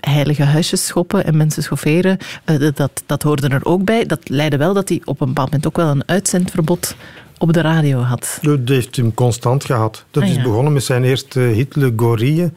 heilige 0.00 0.42
huisjes 0.42 0.86
schoppen 0.86 1.24
en 1.24 1.36
mensen 1.36 1.62
schofferen, 1.62 2.18
dat, 2.74 3.02
dat 3.06 3.22
hoorde 3.22 3.48
er 3.48 3.64
ook 3.64 3.84
bij. 3.84 4.06
Dat 4.06 4.28
leidde 4.28 4.56
wel 4.56 4.74
dat 4.74 4.88
hij 4.88 5.00
op 5.04 5.20
een 5.20 5.26
bepaald 5.26 5.50
moment 5.50 5.66
ook 5.66 5.76
wel 5.76 5.88
een 5.88 6.08
uitzendverbod 6.08 6.96
op 7.38 7.52
de 7.52 7.60
radio 7.60 7.98
had. 8.00 8.38
Dat 8.42 8.58
heeft 8.64 8.96
hem 8.96 9.14
constant 9.14 9.64
gehad. 9.64 10.04
Dat 10.10 10.22
Ah, 10.22 10.28
is 10.28 10.34
ja. 10.36 10.42
begonnen 10.42 10.72
met 10.72 10.84
zijn 10.84 11.04
eerste 11.04 11.40
hit 11.40 11.76
Le 11.76 11.92
Gorille, 11.96 12.52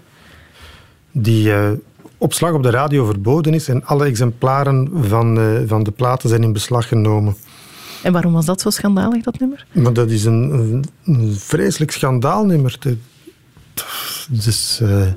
die 1.11 1.53
eh, 1.53 1.69
op 2.17 2.33
slag 2.33 2.53
op 2.53 2.63
de 2.63 2.69
radio 2.69 3.05
verboden 3.05 3.53
is 3.53 3.67
en 3.67 3.85
alle 3.85 4.05
exemplaren 4.05 4.89
van, 4.93 5.39
eh, 5.39 5.45
van 5.65 5.83
de 5.83 5.91
platen 5.91 6.29
zijn 6.29 6.43
in 6.43 6.53
beslag 6.53 6.87
genomen. 6.87 7.35
En 8.03 8.13
waarom 8.13 8.33
was 8.33 8.45
dat 8.45 8.61
zo 8.61 8.69
schandalig, 8.69 9.23
dat 9.23 9.39
nummer? 9.39 9.65
Maar 9.71 9.93
dat 9.93 10.09
is 10.09 10.25
een, 10.25 10.51
een, 10.53 10.85
een 11.05 11.33
vreselijk 11.33 11.91
schandaalnummer. 11.91 12.77
Dus, 14.29 14.79
eh, 14.81 15.07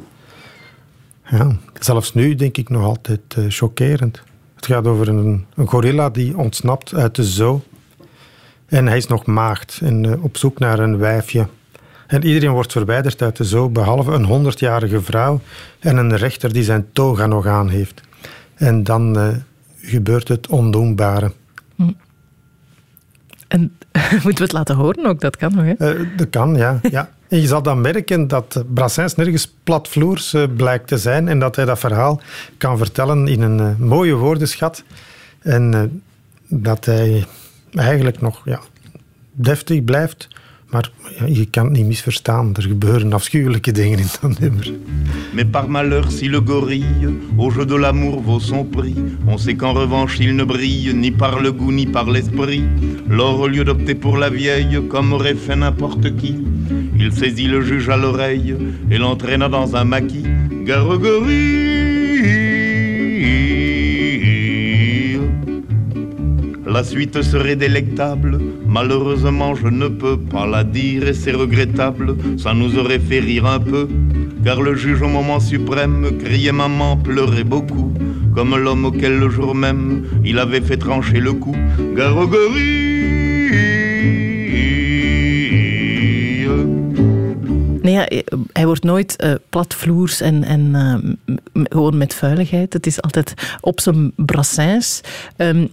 ja, 1.31 1.57
zelfs 1.81 2.15
nu 2.15 2.35
denk 2.35 2.57
ik 2.57 2.69
nog 2.69 2.83
altijd 2.83 3.21
chockerend. 3.49 4.23
Het 4.55 4.67
gaat 4.67 4.87
over 4.87 5.09
een, 5.09 5.45
een 5.55 5.67
gorilla 5.69 6.11
die 6.11 6.37
ontsnapt 6.37 6.95
uit 6.95 7.15
de 7.15 7.25
zoo. 7.25 7.63
En 8.67 8.87
hij 8.87 8.97
is 8.97 9.07
nog 9.07 9.27
maagd 9.27 9.81
en 9.83 10.05
eh, 10.05 10.25
op 10.25 10.37
zoek 10.37 10.59
naar 10.59 10.79
een 10.79 10.99
wijfje. 10.99 11.47
En 12.07 12.25
iedereen 12.25 12.51
wordt 12.51 12.73
verwijderd 12.73 13.23
uit 13.23 13.37
de 13.37 13.45
zoo, 13.45 13.69
behalve 13.69 14.13
een 14.13 14.25
honderdjarige 14.25 15.03
vrouw 15.03 15.41
en 15.79 15.97
een 15.97 16.17
rechter 16.17 16.53
die 16.53 16.63
zijn 16.63 16.87
toga 16.93 17.27
nog 17.27 17.47
aan 17.47 17.69
heeft. 17.69 18.01
En 18.55 18.85
dan 18.85 19.19
eh, 19.19 19.29
gebeurt 19.81 20.29
het 20.29 20.47
ondoenbare. 20.47 21.33
En 23.49 23.61
moeten 24.13 24.35
we 24.35 24.43
het 24.43 24.53
laten 24.53 24.77
horen 24.77 25.07
ook? 25.07 25.21
Dat 25.21 25.37
kan 25.37 25.55
nog, 25.55 25.65
hè? 25.65 25.73
Eh, 25.73 26.07
dat 26.17 26.31
kan, 26.31 26.57
ja. 26.57 26.81
ja. 26.91 27.11
En 27.29 27.41
je 27.41 27.47
zal 27.47 27.63
dan 27.63 27.81
merken 27.81 28.29
dat 28.29 28.65
Brassens 28.75 29.15
nergens 29.15 29.55
platvloers 29.65 30.37
blijkt 30.57 30.87
te 30.89 30.99
zijn 30.99 31.29
en 31.29 31.39
dat 31.39 31.57
hij 31.57 31.65
dat 31.65 31.79
verhaal 31.79 32.21
kan 32.59 32.79
vertellen 32.79 33.29
in 33.29 33.43
een 33.43 33.77
mooie 33.79 34.15
woordenschat. 34.15 34.85
En 35.39 36.03
dat 36.49 36.85
hij 36.85 37.25
eigenlijk 37.75 38.21
nog 38.21 38.43
ja, 38.45 38.61
deftig 39.33 39.85
blijft, 39.85 40.29
maar 40.71 40.91
je 41.27 41.45
kan 41.45 41.65
het 41.65 41.73
niet 41.73 41.87
misverstaan. 41.87 42.55
Er 42.57 42.63
gebeuren 42.63 43.13
afschuwelijke 43.13 43.73
dingen 43.73 43.99
in 43.99 44.07
dat 44.21 44.39
nummer. 44.39 44.73
Mais 45.33 45.47
par 45.51 45.71
malheur, 45.71 46.11
si 46.11 46.29
le 46.29 46.41
gorille 46.45 47.15
au 47.37 47.51
jeu 47.51 47.67
de 47.67 47.79
l'amour 47.79 48.23
vaut 48.23 48.43
son 48.43 48.65
prix, 48.65 48.95
on 49.27 49.39
sait 49.39 49.57
qu'en 49.57 49.73
revanche 49.73 50.19
il 50.19 50.35
ne 50.35 50.45
brille 50.45 50.95
ni 50.95 51.11
par 51.11 51.41
le 51.41 51.53
goût 51.53 51.73
ni 51.73 51.87
par 51.87 52.11
l'esprit. 52.11 52.65
Lors, 53.09 53.41
au 53.41 53.49
lieu 53.49 53.65
d'opter 53.65 53.95
pour 53.95 54.17
la 54.17 54.31
vieille, 54.31 54.81
comme 54.89 55.13
aurait 55.13 55.35
fait 55.35 55.57
n'importe 55.57 56.17
qui, 56.17 56.39
il 56.99 57.13
saisit 57.13 57.49
le 57.49 57.61
juge 57.61 57.89
à 57.89 57.97
l'oreille 57.97 58.57
et 58.91 58.99
l'entraîna 58.99 59.49
dans 59.49 59.75
un 59.77 59.85
maquis. 59.85 60.27
Gare 60.65 60.99
gorille. 60.99 61.74
La 66.67 66.83
suite 66.83 67.21
serait 67.23 67.57
délectable. 67.57 68.41
Malheureusement, 68.67 69.55
je 69.55 69.69
ne 69.69 69.89
peux 69.89 70.19
pas 70.19 70.47
la 70.47 70.65
dire 70.65 71.07
et 71.07 71.15
c'est 71.15 71.33
regrettable. 71.33 72.17
Ça 72.39 72.55
nous 72.55 72.79
aurait 72.79 72.99
fait 72.99 73.21
rire 73.21 73.47
un 73.47 73.61
peu. 73.61 73.89
Car 74.45 74.61
le 74.63 74.75
juge 74.75 75.03
au 75.03 75.09
moment 75.09 75.41
suprême 75.41 76.19
criait 76.19 76.53
maman, 76.53 76.97
pleurait 76.97 77.45
beaucoup. 77.45 77.93
Comme 78.35 78.57
l'homme 78.57 78.85
auquel 78.87 79.19
le 79.19 79.29
jour 79.29 79.55
même 79.55 80.05
il 80.25 80.39
avait 80.39 80.61
fait 80.63 80.77
trancher 80.79 81.21
le 81.21 81.33
cou. 81.35 81.55
Gorille. 81.97 82.93
Nee, 87.83 87.93
ja, 87.95 88.09
eh, 88.09 88.19
hij 88.53 88.67
wordt 88.67 88.85
nooit 88.85 89.17
eh, 89.17 89.35
platvloers 89.49 90.21
en, 90.21 90.45
en 90.45 90.75
eh, 90.75 90.95
m- 91.53 91.63
gewoon 91.69 91.97
met 91.97 92.15
vuiligheid. 92.15 92.73
Het 92.73 92.87
is 92.87 93.03
altijd 93.03 93.35
op 93.61 93.81
zijn 93.81 94.13
brassins. 94.17 95.01
Ehm, 95.37 95.67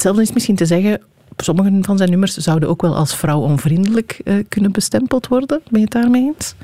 hetzelfde 0.00 0.22
is 0.22 0.32
misschien 0.32 0.56
te 0.56 0.66
zeggen, 0.66 1.00
sommige 1.36 1.78
van 1.82 1.96
zijn 1.96 2.10
nummers 2.10 2.36
zouden 2.36 2.68
ook 2.68 2.82
wel 2.82 2.96
als 2.96 3.16
vrouwonvriendelijk 3.16 4.20
eh, 4.24 4.34
kunnen 4.48 4.72
bestempeld 4.72 5.28
worden. 5.28 5.60
Ben 5.68 5.78
je 5.80 5.84
het 5.84 5.92
daarmee 5.92 6.32
eens? 6.36 6.54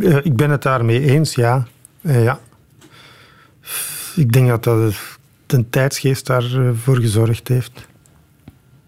Eh, 0.00 0.24
ik 0.24 0.36
ben 0.36 0.50
het 0.50 0.62
daarmee 0.62 1.00
eens, 1.00 1.34
ja. 1.34 1.66
Eh, 2.00 2.22
ja. 2.22 2.38
Ik 4.16 4.32
denk 4.32 4.48
dat 4.48 4.64
dat 4.64 4.94
de 5.46 5.68
tijdsgeest 5.70 6.26
daarvoor 6.26 6.96
gezorgd 6.96 7.48
heeft. 7.48 7.86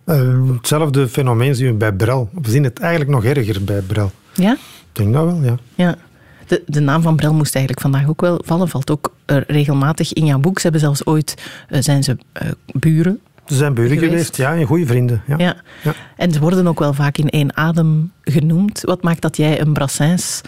Hetzelfde 0.05 1.09
fenomeen 1.09 1.55
zien 1.55 1.67
we 1.67 1.75
bij 1.75 1.93
Brel. 1.93 2.29
We 2.43 2.51
zien 2.51 2.65
het 2.65 2.79
eigenlijk 2.79 3.11
nog 3.11 3.25
erger 3.25 3.65
bij 3.65 3.81
Brel. 3.81 4.13
Ja? 4.35 4.53
Ik 4.53 4.59
denk 4.93 5.13
dat 5.13 5.25
wel, 5.25 5.43
ja. 5.43 5.57
Ja. 5.75 5.97
De, 6.47 6.63
de 6.67 6.81
naam 6.81 7.03
van 7.03 7.17
Brel 7.17 7.35
moest 7.35 7.55
eigenlijk 7.55 7.85
vandaag 7.85 8.09
ook 8.09 8.21
wel 8.21 8.43
vallen. 8.45 8.69
Valt 8.69 8.91
ook 8.91 9.15
regelmatig 9.27 10.13
in 10.13 10.27
jouw 10.27 10.39
boek. 10.39 10.57
Ze 10.57 10.63
hebben 10.63 10.81
zelfs 10.81 11.07
ooit, 11.07 11.35
zijn 11.69 12.03
ze 12.03 12.17
buren 12.73 13.21
Ze 13.51 13.57
zijn 13.57 13.75
buren 13.75 13.99
geweest, 13.99 14.37
ja, 14.37 14.55
en 14.55 14.65
goede 14.67 14.87
vrienden. 14.87 15.23
Ja. 15.27 15.35
Ja. 15.39 15.57
Ja. 15.83 15.95
En 16.17 16.33
ze 16.33 16.41
worden 16.41 16.67
ook 16.67 16.79
wel 16.79 16.93
vaak 16.95 17.19
in 17.19 17.29
één 17.29 17.57
adem 17.57 18.13
genoemd. 18.23 18.81
Wat 18.85 19.03
maakt 19.03 19.23
dat 19.23 19.37
jij 19.37 19.61
een 19.61 19.73
Brassens, 19.73 20.41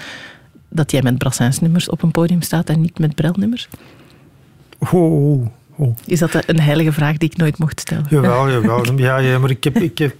dat 0.69 0.91
jij 0.91 1.03
met 1.03 1.19
Brassens-nummers 1.19 1.89
op 1.89 2.03
een 2.03 2.11
podium 2.11 2.43
staat 2.43 2.69
en 2.69 2.81
niet 2.81 2.99
met 2.99 3.15
Brel-nummers? 3.15 3.69
Oh. 4.79 5.47
Is 6.07 6.19
dat 6.19 6.31
een 6.47 6.61
heilige 6.61 6.93
vraag 6.93 7.17
die 7.17 7.31
ik 7.31 7.37
nooit 7.37 7.59
mocht 7.59 7.81
stellen? 7.81 8.07
Jawel, 8.09 8.51
jawel. 8.51 8.85
Ja, 8.97 9.17
ja, 9.19 9.39
maar 9.39 9.51
ik 9.51 9.65
heb, 9.65 9.77
ik 9.77 9.99
heb 9.99 10.15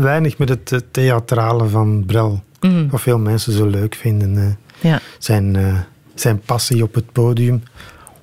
weinig 0.00 0.38
met 0.38 0.48
het 0.48 0.84
theatrale 0.90 1.66
van 1.68 2.04
Brel. 2.06 2.42
Mhm. 2.60 2.88
Wat 2.88 3.00
veel 3.00 3.18
mensen 3.18 3.52
zo 3.52 3.66
leuk 3.66 3.94
vinden. 3.94 4.36
eh. 4.38 4.90
Ja. 4.90 5.00
zijn, 5.18 5.56
eh, 5.56 5.78
zijn 6.14 6.40
passie 6.40 6.82
op 6.82 6.94
het 6.94 7.12
podium. 7.12 7.62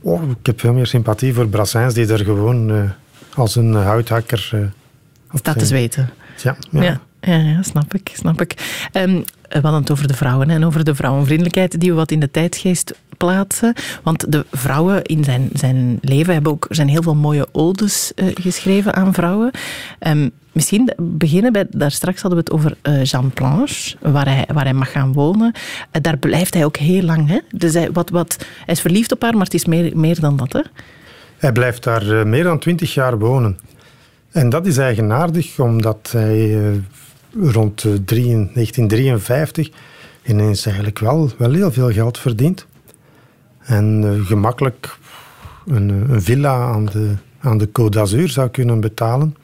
Oh, 0.02 0.30
ik 0.40 0.46
heb 0.46 0.60
veel 0.60 0.74
meer 0.74 0.88
sympathie 0.88 1.34
voor 1.34 1.48
Brassens, 1.48 1.94
die 1.94 2.08
er 2.14 2.24
gewoon 2.26 2.72
eh, 2.72 2.84
als 3.36 3.56
een 3.56 3.74
houthakker... 3.74 4.50
eh, 4.52 4.60
op 5.32 5.40
Staat 5.40 5.58
te 5.60 5.66
zijn- 5.66 5.80
zweten. 5.80 6.10
Ja, 6.44 6.56
ja. 6.72 6.82
Ja, 6.84 7.00
ja, 7.22 7.38
ja, 7.50 7.62
snap 7.64 7.94
ik. 7.94 8.12
Snap 8.14 8.42
ik. 8.42 8.86
Ehm, 8.92 9.22
we 9.50 9.60
hadden 9.62 9.82
het 9.82 9.92
over 9.92 10.08
de 10.08 10.14
vrouwen 10.14 10.50
en 10.50 10.66
over 10.66 10.84
de 10.84 10.96
vrouwenvriendelijkheid 10.96 11.80
die 11.80 11.90
we 11.90 11.96
wat 11.96 12.12
in 12.12 12.20
de 12.20 12.32
tijdgeest 12.32 12.94
plaatsen. 13.18 13.74
Want 14.04 14.32
de 14.32 14.46
vrouwen 14.52 15.04
in 15.04 15.24
zijn, 15.24 15.50
zijn 15.54 15.98
leven 16.02 16.34
hebben 16.34 16.52
ook, 16.52 16.66
zijn 16.70 16.88
heel 16.88 17.02
veel 17.02 17.16
mooie 17.16 17.48
odes 17.52 18.12
eh, 18.16 18.26
geschreven 18.34 18.94
aan 18.94 19.14
vrouwen. 19.14 19.52
Ehm, 20.00 20.30
misschien 20.52 20.94
beginnen 20.98 21.52
bij, 21.52 21.66
daar 21.70 21.92
straks 21.92 22.22
hadden 22.22 22.40
we 22.40 22.46
het 22.46 22.54
over 22.54 22.78
eh, 22.82 23.04
Jean 23.04 23.32
Planche, 23.32 23.96
waar 24.02 24.26
hij, 24.26 24.48
waar 24.54 24.64
hij 24.64 24.74
mag 24.74 24.92
gaan 24.92 25.14
wonen. 25.14 25.52
Eh, 25.92 26.02
daar 26.02 26.18
blijft 26.18 26.54
hij 26.54 26.66
ook 26.66 26.78
heel 26.78 27.02
lang. 27.04 27.28
Hè? 27.28 27.40
Dus 27.50 27.74
hij, 27.74 27.92
wat, 27.92 28.10
wat, 28.10 28.38
hij 28.66 28.74
is 28.74 28.82
verliefd 28.82 29.12
op 29.12 29.22
haar, 29.22 29.34
maar 29.34 29.44
het 29.46 29.54
is 29.54 29.66
meer, 29.66 29.98
meer 29.98 30.20
dan 30.20 30.38
dat. 30.38 30.54
Hè? 30.54 30.62
Hij 31.44 31.52
blijft 31.52 31.84
daar 31.84 32.20
eh, 32.20 32.26
meer 32.26 32.44
dan 32.44 32.60
twintig 32.60 32.94
jaar 32.94 33.20
wonen. 33.20 33.60
En 34.32 34.50
dat 34.50 34.66
is 34.66 34.78
eigenaardig, 34.78 35.60
omdat 35.60 36.10
hij 36.12 36.58
eh, 36.60 36.72
rond 37.54 37.84
eh, 37.84 37.92
drie- 38.06 38.50
1953 38.54 39.70
ineens 40.26 40.66
eigenlijk 40.66 41.00
wel, 41.00 41.30
wel 41.38 41.52
heel 41.52 41.72
veel 41.72 41.92
geld 41.92 42.18
verdient. 42.20 42.66
En 43.60 44.04
eh, 44.04 44.26
gemakkelijk 44.26 44.98
een, 45.66 45.90
een 45.90 46.22
villa 46.22 46.54
aan 46.54 46.86
de, 46.86 47.14
aan 47.40 47.58
de 47.58 47.68
Côte 47.68 47.90
d'Azur 47.90 48.30
zou 48.30 48.50
kunnen 48.50 48.80
betalen. 48.80 49.36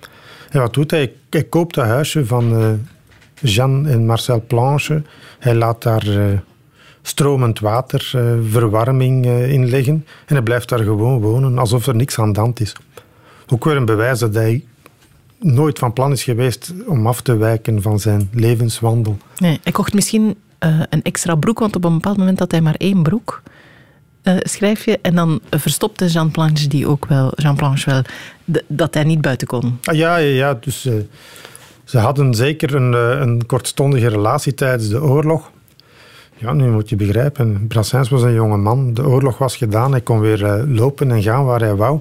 En 0.49 0.59
wat 0.59 0.73
doet 0.73 0.91
hij? 0.91 1.13
Hij 1.29 1.43
koopt 1.43 1.75
dat 1.75 1.85
huisje 1.85 2.25
van 2.25 2.55
eh, 2.55 2.71
Jean 3.41 3.87
en 3.87 4.05
Marcel 4.05 4.43
Planche. 4.47 5.01
Hij 5.39 5.55
laat 5.55 5.81
daar 5.83 6.07
eh, 6.07 6.39
stromend 7.01 7.59
water, 7.59 8.11
eh, 8.13 8.51
verwarming 8.51 9.25
eh, 9.25 9.51
in 9.51 9.69
leggen. 9.69 10.05
En 10.25 10.35
hij 10.35 10.41
blijft 10.41 10.69
daar 10.69 10.79
gewoon 10.79 11.21
wonen, 11.21 11.57
alsof 11.57 11.87
er 11.87 11.95
niks 11.95 12.19
aan 12.19 12.33
de 12.33 12.39
hand 12.39 12.59
is. 12.59 12.73
Ook 13.47 13.65
weer 13.65 13.75
een 13.75 13.85
bewijs 13.85 14.19
dat 14.19 14.33
hij 14.33 14.63
nooit 15.39 15.79
van 15.79 15.93
plan 15.93 16.11
is 16.11 16.23
geweest 16.23 16.73
om 16.87 17.07
af 17.07 17.21
te 17.21 17.37
wijken 17.37 17.81
van 17.81 17.99
zijn 17.99 18.29
levenswandel. 18.33 19.17
Nee, 19.37 19.59
hij 19.63 19.71
kocht 19.71 19.93
misschien 19.93 20.35
eh, 20.57 20.79
een 20.89 21.03
extra 21.03 21.35
broek, 21.35 21.59
want 21.59 21.75
op 21.75 21.83
een 21.83 21.93
bepaald 21.93 22.17
moment 22.17 22.39
had 22.39 22.51
hij 22.51 22.61
maar 22.61 22.75
één 22.77 23.03
broek. 23.03 23.41
schrijf 24.39 24.85
je. 24.85 24.99
En 25.01 25.15
dan 25.15 25.39
verstopte 25.49 26.05
Jean 26.07 26.31
Planche 26.31 26.67
die 26.67 26.87
ook 26.87 27.05
wel, 27.05 27.31
Jean 27.35 27.55
Planche 27.55 27.89
wel, 27.89 28.03
dat 28.67 28.93
hij 28.93 29.03
niet 29.03 29.21
buiten 29.21 29.47
kon. 29.47 29.79
Ah, 29.83 29.95
ja, 29.95 30.17
ja, 30.17 30.35
ja, 30.35 30.53
dus 30.53 30.87
ze 31.83 31.97
hadden 31.97 32.33
zeker 32.33 32.75
een, 32.75 32.93
een 33.21 33.45
kortstondige 33.45 34.07
relatie 34.07 34.53
tijdens 34.53 34.89
de 34.89 35.01
oorlog. 35.01 35.51
Ja, 36.39 36.53
nu 36.53 36.69
moet 36.69 36.89
je 36.89 36.95
begrijpen, 36.95 37.67
Brassens 37.67 38.09
was 38.09 38.21
een 38.21 38.33
jonge 38.33 38.57
man. 38.57 38.93
De 38.93 39.07
oorlog 39.07 39.37
was 39.37 39.57
gedaan, 39.57 39.91
hij 39.91 40.01
kon 40.01 40.19
weer 40.19 40.45
eh, 40.45 40.63
lopen 40.67 41.11
en 41.11 41.21
gaan 41.21 41.45
waar 41.45 41.59
hij 41.59 41.75
wou. 41.75 41.99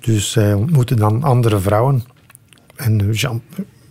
Dus 0.00 0.34
hij 0.34 0.54
ontmoette 0.54 0.94
dan 0.94 1.22
andere 1.22 1.58
vrouwen. 1.58 2.04
En 2.76 3.00
eh, 3.00 3.12
Jean, 3.12 3.42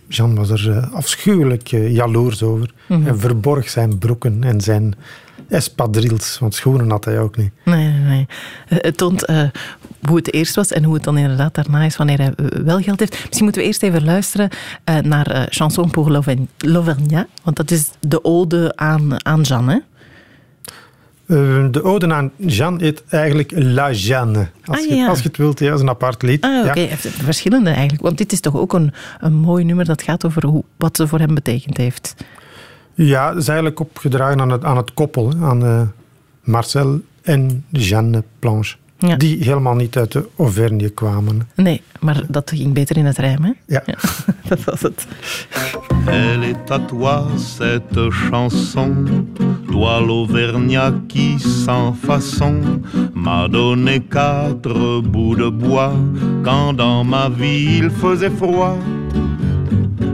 Jean 0.08 0.34
was 0.34 0.50
er 0.50 0.70
eh, 0.70 0.92
afschuwelijk 0.92 1.66
jaloers 1.68 2.42
over. 2.42 2.74
Hij 2.86 3.14
verborg 3.14 3.68
zijn 3.68 3.98
broeken 3.98 4.44
en 4.44 4.60
zijn 4.60 4.94
espadrilles, 5.54 6.38
want 6.38 6.54
schoenen 6.54 6.90
had 6.90 7.04
hij 7.04 7.18
ook 7.20 7.36
niet. 7.36 7.50
Nee, 7.64 7.88
nee, 7.88 8.00
nee. 8.00 8.26
Eh, 8.68 8.78
Het 8.80 8.96
toont 8.96 9.24
eh, 9.24 9.42
hoe 10.08 10.16
het 10.16 10.32
eerst 10.32 10.54
was 10.54 10.72
en 10.72 10.84
hoe 10.84 10.94
het 10.94 11.04
dan 11.04 11.18
inderdaad 11.18 11.54
daarna 11.54 11.82
is 11.84 11.96
wanneer 11.96 12.18
hij 12.18 12.32
eh, 12.36 12.46
wel 12.64 12.80
geld 12.80 13.00
heeft. 13.00 13.12
Misschien 13.12 13.42
moeten 13.44 13.62
we 13.62 13.68
eerst 13.68 13.82
even 13.82 14.04
luisteren 14.04 14.48
eh, 14.84 14.98
naar 14.98 15.26
eh, 15.26 15.42
Chanson 15.48 15.90
pour 15.90 16.10
l'Auvergne- 16.10 16.46
l'Auvergnat, 16.58 17.26
want 17.42 17.56
dat 17.56 17.70
is 17.70 17.90
de 18.00 18.24
ode 18.24 18.72
aan, 18.76 19.24
aan 19.26 19.40
Jean, 19.40 19.68
hè? 19.68 19.78
Eh, 21.26 21.66
de 21.70 21.82
ode 21.82 22.14
aan 22.14 22.30
Jeanne 22.36 22.82
heet 22.84 23.02
eigenlijk 23.08 23.52
La 23.54 23.92
Jeanne. 23.92 24.48
Als, 24.64 24.78
Ah, 24.78 24.88
je, 24.88 24.94
ja. 24.94 25.06
als 25.08 25.18
je 25.22 25.28
het 25.28 25.36
wilt, 25.36 25.58
ja, 25.58 25.66
dat 25.66 25.74
is 25.76 25.80
een 25.82 25.88
apart 25.88 26.22
lied. 26.22 26.42
Ah, 26.44 26.66
oké. 26.66 26.80
Ja. 26.80 26.96
Verschillende 26.96 27.70
eigenlijk. 27.70 28.02
Want 28.02 28.18
dit 28.18 28.32
is 28.32 28.40
toch 28.40 28.56
ook 28.56 28.72
een, 28.72 28.92
een 29.20 29.34
mooi 29.34 29.64
nummer 29.64 29.84
dat 29.84 30.02
gaat 30.02 30.26
over 30.26 30.46
hoe, 30.46 30.64
wat 30.76 30.96
ze 30.96 31.06
voor 31.06 31.18
hem 31.18 31.34
betekend 31.34 31.76
heeft. 31.76 32.14
Ja, 32.94 33.28
dat 33.28 33.42
is 33.42 33.48
eigenlijk 33.48 33.80
opgedragen 33.80 34.40
aan 34.40 34.50
het, 34.50 34.64
aan 34.64 34.76
het 34.76 34.94
koppel, 34.94 35.32
aan 35.40 35.64
eh, 35.64 35.82
Marcel 36.42 37.00
en 37.22 37.64
Jeanne 37.70 38.22
Planche. 38.38 38.76
Ja. 38.98 39.16
Die 39.16 39.44
helemaal 39.44 39.74
niet 39.74 39.96
uit 39.96 40.12
de 40.12 40.28
Auvergne 40.36 40.88
kwamen. 40.88 41.48
Nee, 41.54 41.82
maar 42.00 42.22
dat 42.28 42.50
ging 42.54 42.72
beter 42.72 42.96
in 42.96 43.04
het 43.04 43.18
rijm, 43.18 43.44
hè? 43.44 43.52
Ja. 43.66 43.82
dat 44.48 44.64
was 44.64 44.80
het. 44.80 45.06
Elle 46.06 46.46
est 46.46 46.70
à 46.70 46.78
toi 46.78 47.22
cette 47.36 48.10
chanson, 48.10 49.26
toi 49.70 50.00
l'Auvergnat 50.00 50.92
qui 51.06 51.38
sans 51.38 51.96
façon 51.96 52.80
m'a 53.14 53.48
donné 53.48 54.00
quatre 54.08 55.00
bouts 55.02 55.36
de 55.36 55.50
bois 55.50 55.92
quand 56.42 56.76
dans 56.76 57.08
ma 57.08 57.28
vie 57.30 57.78
il 57.78 57.90
faisait 57.90 58.36
froid. 58.36 58.76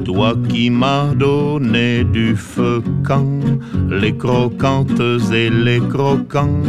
Toi 0.04 0.34
qui 0.48 0.70
m'as 0.70 1.14
donné 1.14 2.04
du 2.04 2.34
feu 2.36 2.82
quand 3.04 3.40
les 3.88 4.16
croquantes 4.16 5.00
et 5.32 5.50
les 5.50 5.80
croquants, 5.80 6.62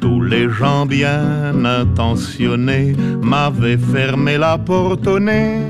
tous 0.00 0.22
les 0.22 0.48
gens 0.48 0.86
bien 0.86 1.64
intentionnés 1.64 2.94
m'avaient 3.22 3.78
fermé 3.78 4.38
la 4.38 4.56
porte 4.58 5.06
au 5.06 5.18
nez. 5.18 5.60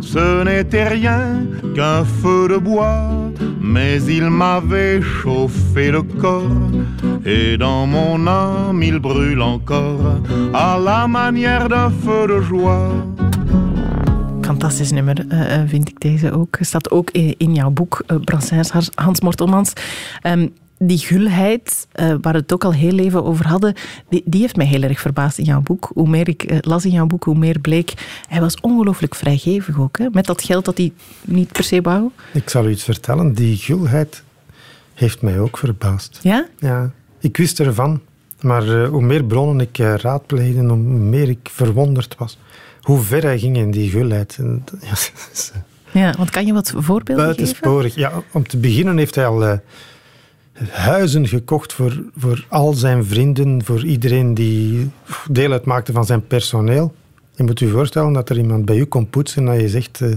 Ce 0.00 0.44
n'était 0.44 0.88
rien 0.88 1.46
qu'un 1.74 2.04
feu 2.04 2.48
de 2.48 2.58
bois, 2.58 3.08
mais 3.60 4.02
il 4.02 4.28
m'avait 4.30 5.00
chauffé 5.00 5.90
le 5.90 6.02
corps. 6.02 6.70
Et 7.24 7.56
dans 7.56 7.86
mon 7.86 8.26
âme 8.26 8.82
il 8.82 8.98
brûle 8.98 9.40
encore, 9.40 10.20
à 10.52 10.78
la 10.78 11.06
manière 11.08 11.68
d'un 11.68 11.90
feu 11.90 12.26
de 12.28 12.40
joie. 12.40 12.90
Fantastisch 14.52 14.90
nummer, 14.90 15.24
eh, 15.28 15.54
eh, 15.54 15.68
vind 15.68 15.88
ik 15.88 16.00
deze 16.00 16.32
ook. 16.32 16.56
Staat 16.60 16.90
ook 16.90 17.10
in, 17.10 17.34
in 17.38 17.54
jouw 17.54 17.70
boek, 17.70 18.04
Brassens, 18.24 18.70
Hans- 18.94 19.20
Mortelmans. 19.20 19.72
Ehm, 20.20 20.48
die 20.78 20.98
gulheid, 20.98 21.86
waar 21.92 22.20
we 22.20 22.38
het 22.38 22.52
ook 22.52 22.64
al 22.64 22.72
heel 22.72 22.98
even 22.98 23.24
over 23.24 23.46
hadden, 23.46 23.74
die, 24.08 24.22
die 24.24 24.40
heeft 24.40 24.56
mij 24.56 24.66
heel 24.66 24.82
erg 24.82 25.00
verbaasd 25.00 25.38
in 25.38 25.44
jouw 25.44 25.60
boek. 25.60 25.90
Hoe 25.94 26.08
meer 26.08 26.28
ik 26.28 26.66
las 26.66 26.84
in 26.84 26.90
jouw 26.90 27.06
boek, 27.06 27.24
hoe 27.24 27.38
meer 27.38 27.58
bleek. 27.58 27.92
Hij 28.28 28.40
was 28.40 28.60
ongelooflijk 28.60 29.14
vrijgevig 29.14 29.80
ook, 29.80 29.98
hè? 29.98 30.06
met 30.12 30.26
dat 30.26 30.42
geld 30.42 30.64
dat 30.64 30.76
hij 30.76 30.92
niet 31.24 31.52
per 31.52 31.64
se 31.64 31.80
wou. 31.80 32.10
Ik 32.32 32.50
zal 32.50 32.66
u 32.66 32.70
iets 32.70 32.84
vertellen, 32.84 33.32
die 33.34 33.56
gulheid 33.56 34.22
heeft 34.94 35.22
mij 35.22 35.38
ook 35.38 35.58
verbaasd. 35.58 36.18
Ja? 36.22 36.46
Ja, 36.58 36.90
ik 37.18 37.36
wist 37.36 37.60
ervan, 37.60 38.00
maar 38.40 38.86
hoe 38.86 39.02
meer 39.02 39.24
bronnen 39.24 39.60
ik 39.60 39.76
raadpleegde, 39.76 40.66
hoe 40.66 40.76
meer 40.76 41.28
ik 41.28 41.48
verwonderd 41.52 42.14
was. 42.18 42.38
Hoe 42.82 43.00
ver 43.00 43.22
hij 43.22 43.38
ging 43.38 43.56
in 43.56 43.70
die 43.70 43.90
gulheid. 43.90 44.36
En, 44.38 44.64
ja, 44.80 44.88
dat 44.90 45.28
is, 45.32 45.50
eh, 45.54 45.60
Ja, 46.02 46.14
want 46.16 46.30
kan 46.30 46.46
je 46.46 46.52
wat 46.52 46.68
voorbeelden 46.76 47.04
geven? 47.24 47.36
Buitensporig. 47.36 47.94
Ja, 47.94 48.12
om 48.32 48.46
te 48.46 48.56
beginnen 48.58 48.98
heeft 48.98 49.14
hij 49.14 49.26
al 49.26 49.44
eh, 49.44 49.58
huizen 50.70 51.28
gekocht 51.28 51.72
voor, 51.72 52.02
voor 52.16 52.46
al 52.48 52.72
zijn 52.72 53.04
vrienden, 53.04 53.64
voor 53.64 53.84
iedereen 53.84 54.34
die 54.34 54.90
deel 55.30 55.52
uitmaakte 55.52 55.92
van 55.92 56.04
zijn 56.06 56.26
personeel. 56.26 56.94
Je 57.34 57.42
moet 57.42 57.58
je 57.58 57.68
voorstellen 57.68 58.12
dat 58.12 58.28
er 58.28 58.36
iemand 58.38 58.64
bij 58.64 58.76
u 58.76 58.84
komt 58.84 59.10
poetsen 59.10 59.46
en 59.46 59.52
dat 59.52 59.60
je 59.60 59.68
zegt... 59.68 60.00
eh, 60.00 60.08
oh, 60.08 60.16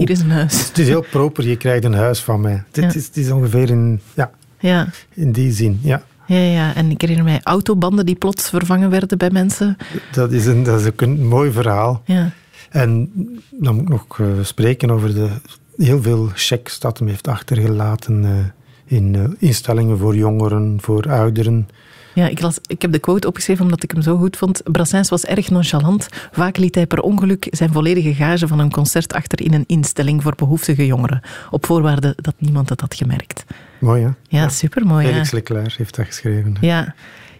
Hier 0.00 0.10
is 0.10 0.20
een 0.20 0.30
huis. 0.30 0.68
Het 0.68 0.78
is 0.78 0.86
heel 0.88 1.04
proper, 1.10 1.48
je 1.48 1.56
krijgt 1.56 1.84
een 1.84 1.94
huis 1.94 2.20
van 2.20 2.40
mij. 2.40 2.62
Dit 2.70 2.84
Ja. 2.84 2.98
is, 2.98 3.06
het 3.06 3.16
is 3.16 3.30
ongeveer 3.30 3.70
in, 3.70 4.00
ja, 4.14 4.30
Ja. 4.58 4.88
in 5.14 5.32
die 5.32 5.52
zin. 5.52 5.78
Ja. 5.82 6.02
Ja, 6.26 6.38
ja, 6.38 6.74
en 6.74 6.90
ik 6.90 7.00
herinner 7.00 7.24
mij 7.24 7.40
autobanden 7.42 8.06
die 8.06 8.14
plots 8.14 8.48
vervangen 8.48 8.90
werden 8.90 9.18
bij 9.18 9.30
mensen. 9.30 9.76
Dat, 10.12 10.32
is 10.32 10.46
een, 10.46 10.62
dat 10.62 10.80
is 10.80 10.86
ook 10.86 11.00
een 11.00 11.26
mooi 11.26 11.52
verhaal. 11.52 12.02
Ja. 12.04 12.32
En 12.70 13.10
dan 13.50 13.74
moet 13.74 13.82
ik 13.82 13.88
nog 13.88 14.20
eh, 14.20 14.26
spreken 14.42 14.90
over 14.90 15.14
de 15.14 15.28
heel 15.76 16.02
veel 16.02 16.30
checks 16.34 16.78
dat 16.78 16.98
hem 16.98 17.08
heeft 17.08 17.28
achtergelaten 17.28 18.24
eh, 18.24 18.98
in 18.98 19.14
eh, 19.14 19.24
instellingen 19.38 19.98
voor 19.98 20.16
jongeren, 20.16 20.78
voor 20.80 21.10
ouderen. 21.10 21.68
Ja, 22.14 22.28
ik, 22.28 22.40
las, 22.40 22.58
ik 22.66 22.82
heb 22.82 22.92
de 22.92 22.98
quote 22.98 23.26
opgeschreven 23.26 23.64
omdat 23.64 23.82
ik 23.82 23.90
hem 23.90 24.02
zo 24.02 24.16
goed 24.16 24.36
vond. 24.36 24.62
Brassens 24.64 25.08
was 25.08 25.24
erg 25.24 25.50
nonchalant. 25.50 26.08
Vaak 26.32 26.56
liet 26.56 26.74
hij 26.74 26.86
per 26.86 27.00
ongeluk 27.00 27.46
zijn 27.50 27.72
volledige 27.72 28.14
gage 28.14 28.48
van 28.48 28.58
een 28.58 28.70
concert 28.70 29.12
achter 29.12 29.42
in 29.42 29.54
een 29.54 29.64
instelling 29.66 30.22
voor 30.22 30.34
behoeftige 30.34 30.86
jongeren. 30.86 31.20
Op 31.50 31.66
voorwaarde 31.66 32.16
dat 32.16 32.34
niemand 32.38 32.68
het 32.68 32.80
had 32.80 32.94
gemerkt. 32.94 33.44
Mooi, 33.80 34.02
hè? 34.02 34.10
Ja, 34.28 34.48
supermooi. 34.48 35.06
Ja. 35.06 35.12
Felix 35.12 35.30
Leclerc 35.30 35.72
heeft 35.72 35.96
dat 35.96 36.06
geschreven. 36.06 36.56
Ja. 36.60 36.94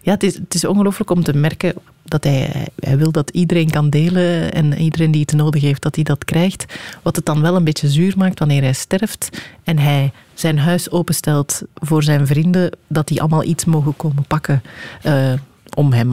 Ja, 0.05 0.13
het 0.13 0.23
is, 0.23 0.35
het 0.35 0.55
is 0.55 0.65
ongelooflijk 0.65 1.11
om 1.11 1.23
te 1.23 1.33
merken 1.33 1.75
dat 2.03 2.25
hij, 2.25 2.69
hij 2.79 2.99
wil 2.99 3.11
dat 3.11 3.31
iedereen 3.31 3.71
kan 3.71 3.91
delen 3.91 4.53
en 4.53 4.73
iedereen 4.73 5.11
die 5.11 5.21
het 5.21 5.33
nodig 5.33 5.63
heeft, 5.63 5.83
dat 5.83 5.95
hij 5.95 6.05
dat 6.05 6.25
krijgt. 6.25 6.65
Wat 7.03 7.17
het 7.17 7.27
dan 7.27 7.41
wel 7.41 7.57
een 7.57 7.65
beetje 7.65 7.89
zuur 7.89 8.15
maakt 8.17 8.39
wanneer 8.39 8.63
hij 8.63 8.73
sterft 8.73 9.29
en 9.63 9.79
hij 9.79 10.13
zijn 10.35 10.59
huis 10.59 10.91
openstelt 10.91 11.63
voor 11.75 12.03
zijn 12.03 12.27
vrienden, 12.27 12.71
dat 12.87 13.09
die 13.09 13.21
allemaal 13.21 13.45
iets 13.45 13.65
mogen 13.65 13.97
komen 13.97 14.25
pakken. 14.27 14.63
Uh, 15.07 15.33
om 15.75 15.93
hem, 15.93 16.13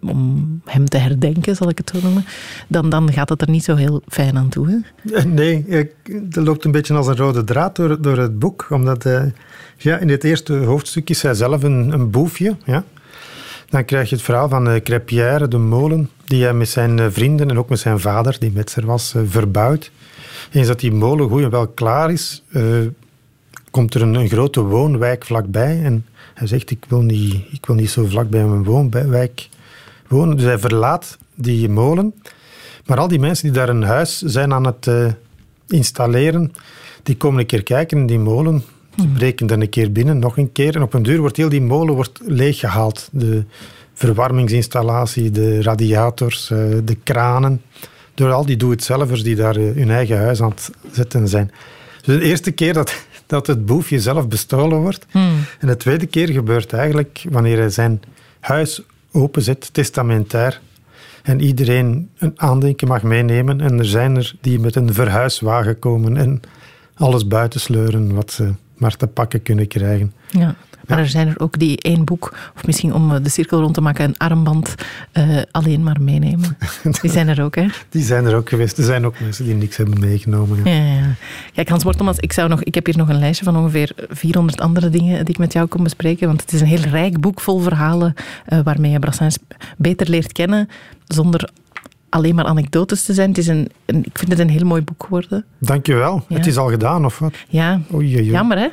om 0.00 0.60
hem 0.64 0.88
te 0.88 0.96
herdenken, 0.96 1.56
zal 1.56 1.68
ik 1.68 1.78
het 1.78 1.90
zo 1.94 2.00
noemen, 2.02 2.24
dan, 2.68 2.90
dan 2.90 3.12
gaat 3.12 3.28
het 3.28 3.42
er 3.42 3.50
niet 3.50 3.64
zo 3.64 3.74
heel 3.74 4.02
fijn 4.08 4.36
aan 4.36 4.48
toe. 4.48 4.82
Hè? 5.02 5.24
Nee, 5.24 5.90
dat 6.22 6.44
loopt 6.44 6.64
een 6.64 6.70
beetje 6.70 6.94
als 6.94 7.06
een 7.06 7.16
rode 7.16 7.44
draad 7.44 7.76
door, 7.76 8.02
door 8.02 8.18
het 8.18 8.38
boek. 8.38 8.66
Omdat 8.70 9.04
uh, 9.04 9.22
ja, 9.76 9.98
in 9.98 10.08
het 10.08 10.24
eerste 10.24 10.52
hoofdstuk 10.52 11.10
is 11.10 11.22
hij 11.22 11.34
zelf 11.34 11.62
een, 11.62 11.92
een 11.92 12.10
boefje. 12.10 12.56
Ja. 12.64 12.84
Dan 13.68 13.84
krijg 13.84 14.08
je 14.08 14.14
het 14.14 14.24
verhaal 14.24 14.48
van 14.48 14.68
uh, 14.68 14.80
de 15.48 15.58
molen, 15.58 16.10
die 16.24 16.42
hij 16.42 16.54
met 16.54 16.68
zijn 16.68 16.98
uh, 16.98 17.06
vrienden 17.10 17.50
en 17.50 17.58
ook 17.58 17.68
met 17.68 17.78
zijn 17.78 18.00
vader, 18.00 18.36
die 18.38 18.52
metser 18.52 18.86
was, 18.86 19.14
uh, 19.16 19.22
verbouwt. 19.26 19.90
Eens 20.52 20.66
dat 20.66 20.80
die 20.80 20.92
molen 20.92 21.28
goed 21.28 21.42
en 21.42 21.50
wel 21.50 21.66
klaar 21.66 22.10
is, 22.10 22.42
komt 23.70 23.94
er 23.94 24.02
een, 24.02 24.14
een, 24.14 24.28
grote 24.28 24.60
woonwijk 24.60 25.24
vlakbij. 25.24 25.82
En 25.82 26.06
hij 26.34 26.46
zegt, 26.46 26.70
ik 26.70 26.84
wil 26.88 27.00
niet, 27.00 27.34
ik 27.50 27.66
wil 27.66 27.76
niet 27.76 27.90
zo 27.90 28.04
vlakbij 28.04 28.44
mijn 28.44 28.64
woonwijk 28.64 29.48
wonen. 30.08 30.36
Dus 30.36 30.44
hij 30.44 30.58
verlaat 30.58 31.18
die 31.34 31.68
molen. 31.68 32.14
Maar 32.86 32.98
al 32.98 33.08
die 33.08 33.18
mensen 33.18 33.44
die 33.44 33.52
daar 33.52 33.68
een 33.68 33.82
huis 33.82 34.18
zijn 34.22 34.52
aan 34.52 34.64
het 34.64 34.90
installeren, 35.68 36.52
die 37.02 37.16
komen 37.16 37.40
een 37.40 37.46
keer 37.46 37.62
kijken 37.62 37.98
in 37.98 38.06
die 38.06 38.18
molen. 38.18 38.64
Ze 38.96 39.08
breken 39.08 39.46
dan 39.46 39.60
een 39.60 39.68
keer 39.68 39.92
binnen, 39.92 40.18
nog 40.18 40.36
een 40.36 40.52
keer. 40.52 40.74
En 40.74 40.82
op 40.82 40.94
een 40.94 41.02
duur 41.02 41.20
wordt 41.20 41.36
heel 41.36 41.48
die 41.48 41.60
molen 41.60 41.94
wordt 41.94 42.20
leeggehaald. 42.24 43.08
De 43.12 43.44
verwarmingsinstallatie, 43.94 45.30
de 45.30 45.62
radiators, 45.62 46.50
eh, 46.50 46.58
de 46.84 46.96
kranen. 47.02 47.62
Door 48.14 48.32
al 48.32 48.46
die 48.46 48.56
doe-het-zelvers 48.56 49.22
die 49.22 49.36
daar 49.36 49.56
eh, 49.56 49.74
hun 49.74 49.90
eigen 49.90 50.18
huis 50.18 50.42
aan 50.42 50.50
het 50.50 50.70
zetten 50.92 51.28
zijn. 51.28 51.50
Dus 52.02 52.18
de 52.18 52.24
eerste 52.24 52.50
keer 52.50 52.72
dat, 52.72 53.04
dat 53.26 53.46
het 53.46 53.66
boefje 53.66 54.00
zelf 54.00 54.28
bestolen 54.28 54.78
wordt. 54.78 55.06
Hmm. 55.10 55.44
En 55.58 55.66
de 55.66 55.76
tweede 55.76 56.06
keer 56.06 56.28
gebeurt 56.28 56.72
eigenlijk 56.72 57.24
wanneer 57.30 57.58
hij 57.58 57.70
zijn 57.70 58.00
huis 58.40 58.82
openzet, 59.12 59.68
testamentair. 59.72 60.60
En 61.22 61.40
iedereen 61.40 62.10
een 62.18 62.32
aandenken 62.36 62.88
mag 62.88 63.02
meenemen. 63.02 63.60
En 63.60 63.78
er 63.78 63.84
zijn 63.84 64.16
er 64.16 64.34
die 64.40 64.58
met 64.58 64.76
een 64.76 64.94
verhuiswagen 64.94 65.78
komen 65.78 66.16
en 66.16 66.40
alles 66.94 67.26
buitensleuren 67.26 68.14
wat 68.14 68.32
ze 68.32 68.52
maar 68.76 68.96
te 68.96 69.06
pakken 69.06 69.42
kunnen 69.42 69.68
krijgen. 69.68 70.12
Ja. 70.30 70.54
Maar 70.86 70.98
er 70.98 71.08
zijn 71.08 71.28
er 71.28 71.40
ook 71.40 71.58
die 71.58 71.80
één 71.80 72.04
boek, 72.04 72.34
of 72.56 72.66
misschien 72.66 72.94
om 72.94 73.14
eh, 73.14 73.22
de 73.22 73.28
cirkel 73.28 73.60
rond 73.60 73.74
te 73.74 73.80
maken, 73.80 74.04
een 74.04 74.16
armband 74.16 74.74
uh, 75.12 75.42
alleen 75.50 75.82
maar 75.82 76.00
meenemen. 76.00 76.56
Die 77.02 77.10
zijn 77.10 77.28
er 77.28 77.42
ook, 77.42 77.54
hè? 77.54 77.66
Die 77.88 78.02
zijn 78.02 78.24
er 78.24 78.34
ook 78.34 78.48
geweest. 78.48 78.78
Er 78.78 78.84
zijn 78.84 79.06
ook 79.06 79.20
mensen 79.20 79.44
die 79.44 79.54
niks 79.54 79.76
hebben 79.76 80.00
meegenomen. 80.00 80.58
Ja, 80.64 80.72
ja, 80.72 80.94
ja. 80.94 81.14
Kijk, 81.54 81.68
Hans 81.68 81.84
Mortemans, 81.84 82.18
ik, 82.18 82.32
zou 82.32 82.48
nog, 82.48 82.62
ik 82.62 82.74
heb 82.74 82.86
hier 82.86 82.96
nog 82.96 83.08
een 83.08 83.18
lijstje 83.18 83.44
van 83.44 83.56
ongeveer 83.56 83.92
400 84.08 84.60
andere 84.60 84.88
dingen 84.88 85.24
die 85.24 85.34
ik 85.34 85.40
met 85.40 85.52
jou 85.52 85.66
kon 85.66 85.82
bespreken. 85.82 86.26
Want 86.26 86.40
het 86.40 86.52
is 86.52 86.60
een 86.60 86.66
heel 86.66 86.90
rijk 86.90 87.20
boek 87.20 87.40
vol 87.40 87.60
verhalen 87.60 88.14
uh, 88.48 88.60
waarmee 88.64 88.90
je 88.90 88.98
Brassens 88.98 89.38
beter 89.76 90.08
leert 90.08 90.32
kennen, 90.32 90.68
zonder 91.06 91.50
alleen 92.16 92.34
maar 92.34 92.44
anekdotes 92.44 93.02
te 93.04 93.14
zijn. 93.14 93.28
Het 93.28 93.38
is 93.38 93.46
een, 93.46 93.70
een, 93.86 94.04
ik 94.04 94.18
vind 94.18 94.30
het 94.30 94.40
een 94.40 94.50
heel 94.50 94.66
mooi 94.66 94.82
boek 94.82 95.02
geworden. 95.02 95.44
Dankjewel. 95.58 96.24
Ja. 96.28 96.36
Het 96.36 96.46
is 96.46 96.56
al 96.56 96.68
gedaan, 96.68 97.04
of 97.04 97.18
wat? 97.18 97.34
Ja, 97.48 97.80
oei, 97.94 98.06
oei, 98.06 98.16
oei. 98.16 98.30
jammer 98.30 98.58
hè. 98.58 98.68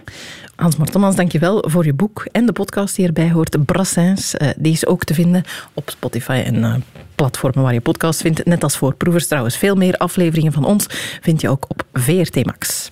Hans 0.55 0.77
Mortemans, 0.77 1.15
dankjewel 1.15 1.63
voor 1.67 1.85
je 1.85 1.93
boek 1.93 2.27
en 2.31 2.45
de 2.45 2.51
podcast 2.51 2.95
die 2.95 3.07
erbij 3.07 3.31
hoort, 3.31 3.65
Brassens. 3.65 4.35
Uh, 4.35 4.49
die 4.57 4.71
is 4.71 4.85
ook 4.85 5.03
te 5.03 5.13
vinden 5.13 5.43
op 5.73 5.89
Spotify 5.89 6.41
en 6.45 6.55
uh, 6.55 6.75
platformen 7.15 7.63
waar 7.63 7.73
je 7.73 7.81
podcast 7.81 8.21
vindt. 8.21 8.45
Net 8.45 8.63
als 8.63 8.77
voorproevers 8.77 9.27
trouwens. 9.27 9.57
Veel 9.57 9.75
meer 9.75 9.97
afleveringen 9.97 10.51
van 10.51 10.65
ons 10.65 10.85
vind 11.21 11.41
je 11.41 11.49
ook 11.49 11.65
op 11.67 11.83
VRT 11.93 12.45
Max. 12.45 12.91